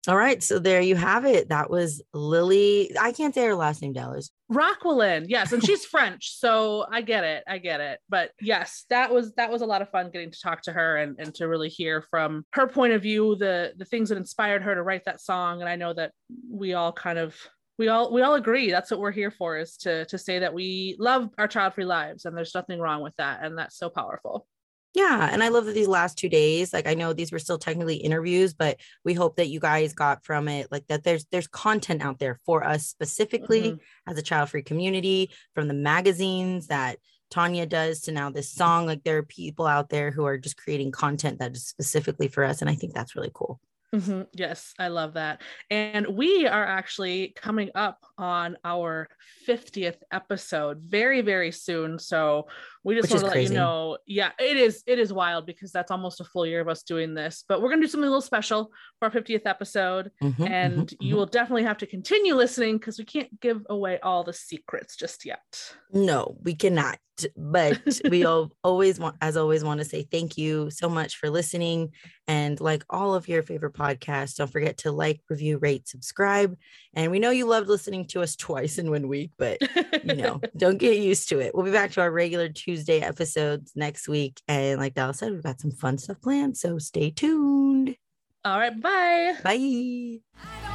All 0.09 0.17
right 0.17 0.43
so 0.43 0.59
there 0.59 0.81
you 0.81 0.97
have 0.97 1.25
it 1.25 1.49
that 1.49 1.71
was 1.71 2.03
lily 2.13 2.91
i 3.01 3.13
can't 3.13 3.35
say 3.35 3.47
her 3.47 3.55
last 3.55 3.83
name 3.83 3.93
dallas 3.93 4.31
Roquelin, 4.53 5.27
yes, 5.29 5.53
and 5.53 5.65
she's 5.65 5.85
French, 5.95 6.39
so 6.39 6.87
I 6.91 7.01
get 7.01 7.25
it, 7.25 7.45
I 7.47 7.59
get 7.59 7.81
it. 7.81 7.99
But 8.09 8.31
yes, 8.41 8.85
that 8.91 9.13
was 9.13 9.33
that 9.35 9.51
was 9.51 9.63
a 9.63 9.67
lot 9.67 9.81
of 9.83 9.91
fun 9.91 10.11
getting 10.11 10.31
to 10.31 10.41
talk 10.41 10.63
to 10.63 10.73
her 10.73 10.99
and 10.99 11.17
and 11.19 11.35
to 11.37 11.49
really 11.49 11.71
hear 11.71 12.05
from 12.11 12.45
her 12.53 12.67
point 12.67 12.93
of 12.93 13.03
view 13.03 13.37
the 13.37 13.73
the 13.77 13.87
things 13.87 14.11
that 14.11 14.19
inspired 14.19 14.63
her 14.63 14.75
to 14.75 14.83
write 14.83 15.05
that 15.07 15.21
song. 15.21 15.61
And 15.61 15.69
I 15.69 15.77
know 15.77 15.95
that 15.95 16.13
we 16.51 16.75
all 16.75 16.93
kind 16.93 17.19
of 17.19 17.35
we 17.79 17.89
all 17.89 18.13
we 18.13 18.23
all 18.23 18.35
agree 18.35 18.71
that's 18.71 18.91
what 18.91 19.01
we're 19.01 19.11
here 19.11 19.31
for 19.31 19.57
is 19.57 19.77
to 19.79 20.05
to 20.07 20.19
say 20.19 20.39
that 20.39 20.55
we 20.55 20.97
love 20.99 21.31
our 21.39 21.49
child 21.49 21.75
free 21.75 21.85
lives 21.85 22.25
and 22.25 22.37
there's 22.37 22.55
nothing 22.55 22.79
wrong 22.81 23.03
with 23.03 23.17
that, 23.17 23.43
and 23.43 23.57
that's 23.59 23.79
so 23.79 23.89
powerful. 23.89 24.47
Yeah, 24.95 25.29
and 25.33 25.43
I 25.43 25.49
love 25.49 25.67
that 25.67 25.75
these 25.75 25.89
last 25.89 26.17
two 26.17 26.29
days, 26.29 26.73
like 26.73 26.87
I 26.87 26.95
know 26.95 27.13
these 27.13 27.33
were 27.33 27.41
still 27.41 27.59
technically 27.59 27.97
interviews, 27.97 28.55
but 28.55 28.79
we 29.05 29.13
hope 29.13 29.35
that 29.37 29.49
you 29.49 29.59
guys 29.59 29.93
got 29.93 30.25
from 30.25 30.47
it 30.47 30.71
like 30.71 30.87
that 30.87 31.03
there's 31.03 31.25
there's 31.33 31.49
content 31.49 32.01
out 32.01 32.21
there 32.21 32.39
for 32.47 32.63
us 32.63 32.87
specifically 32.87 33.73
Mhm. 33.73 33.81
as 34.07 34.17
a 34.19 34.23
child-free 34.23 34.63
community 34.63 35.31
from 35.53 35.67
the 35.67 35.75
magazines 35.75 36.69
that 36.69 36.99
Tanya 37.31 37.67
does 37.67 38.03
to 38.03 38.13
now 38.13 38.31
this 38.31 38.53
song 38.53 38.87
like 38.87 39.03
there 39.03 39.19
are 39.19 39.25
people 39.25 39.67
out 39.67 39.89
there 39.89 40.13
who 40.13 40.25
are 40.27 40.39
just 40.39 40.57
creating 40.57 40.93
content 40.93 41.41
that 41.41 41.57
is 41.57 41.67
specifically 41.67 42.29
for 42.29 42.45
us 42.45 42.61
and 42.61 42.71
I 42.71 42.77
think 42.77 42.95
that's 42.95 43.17
really 43.17 43.33
cool. 43.35 43.61
Mhm. 43.93 44.27
Yes, 44.33 44.75
I 44.79 44.89
love 44.89 45.15
that. 45.15 45.41
And 45.71 46.07
we 46.17 46.47
are 46.49 46.65
actually 46.65 47.33
coming 47.37 47.71
up 47.77 48.05
on 48.19 48.57
our 48.65 49.09
50th 49.49 49.97
episode 50.13 50.79
very, 50.81 51.21
very 51.21 51.51
soon. 51.51 51.99
So 51.99 52.47
we 52.83 52.95
just 52.95 53.05
Which 53.05 53.11
want 53.13 53.21
to 53.21 53.27
let 53.27 53.33
crazy. 53.33 53.55
you 53.55 53.61
know. 53.61 53.99
Yeah, 54.07 54.31
it 54.39 54.57
is. 54.57 54.83
It 54.87 54.99
is 54.99 55.13
wild 55.13 55.47
because 55.47 55.73
that's 55.73 55.91
almost 55.91 56.21
a 56.21 56.25
full 56.25 56.47
year 56.47 56.61
of 56.61 56.69
us 56.69 56.83
doing 56.83 57.15
this. 57.15 57.45
But 57.49 57.61
we're 57.63 57.69
going 57.69 57.81
to 57.81 57.87
do 57.87 57.91
something 57.91 58.07
a 58.07 58.11
little 58.11 58.21
special 58.21 58.71
for 58.99 59.07
our 59.07 59.11
50th 59.11 59.43
episode. 59.47 60.11
Mhm, 60.23 60.49
And 60.51 60.89
mhm, 60.89 60.97
you 61.01 61.15
mhm. 61.15 61.19
will 61.19 61.27
definitely 61.27 61.65
have 61.65 61.79
to 61.79 61.87
continue 61.87 62.35
listening 62.35 62.79
because 62.79 62.99
we 62.99 63.05
can't 63.05 63.41
give 63.41 63.63
away 63.71 63.99
all 64.01 64.25
the 64.25 64.33
secrets 64.33 64.97
just 64.97 65.25
yet. 65.25 65.75
No, 65.93 66.37
we 66.43 66.55
cannot. 66.55 66.99
But 67.37 67.81
we 68.11 68.25
all 68.25 68.51
always 68.65 68.99
want, 68.99 69.17
as 69.21 69.37
always, 69.37 69.63
want 69.63 69.79
to 69.79 69.85
say 69.85 70.03
thank 70.03 70.37
you 70.37 70.69
so 70.71 70.89
much 70.89 71.17
for 71.17 71.31
listening. 71.31 71.93
And 72.27 72.61
like 72.61 72.83
all 72.91 73.15
of 73.15 73.29
your 73.29 73.43
favorite 73.43 73.75
podcasts, 73.75 74.35
don't 74.37 74.51
forget 74.51 74.79
to 74.79 74.91
like, 74.91 75.21
review, 75.31 75.59
rate, 75.59 75.87
subscribe. 75.87 76.57
And 76.95 77.13
we 77.13 77.21
know 77.21 77.31
you 77.31 77.47
loved 77.47 77.69
listening 77.69 78.04
to 78.11 78.23
us 78.23 78.37
twice 78.37 78.79
in 78.79 78.91
one 78.91 79.09
week, 79.09 79.33
but 79.39 79.59
you 80.05 80.15
know, 80.15 80.41
don't 80.57 80.79
get 80.79 80.99
used 80.99 81.29
to 81.31 81.41
it. 81.41 81.55
We'll 81.55 81.65
be 81.65 81.71
back 81.71 81.93
to 81.93 82.01
our 82.01 82.11
regular 82.11 82.49
Tuesday 82.49 83.01
episodes 83.01 83.73
next 83.75 84.09
week. 84.09 84.41
And 84.49 84.81
like 84.81 84.95
Dallas 84.95 85.19
said, 85.19 85.33
we've 85.33 85.43
got 85.43 85.61
some 85.61 85.73
fun 85.73 85.99
stuff 85.99 86.21
planned. 86.21 86.57
So 86.57 86.79
stay 86.79 87.11
tuned. 87.11 87.97
all 88.45 88.59
right. 88.59 88.81
Bye. 88.81 89.37
Bye. 89.43 90.71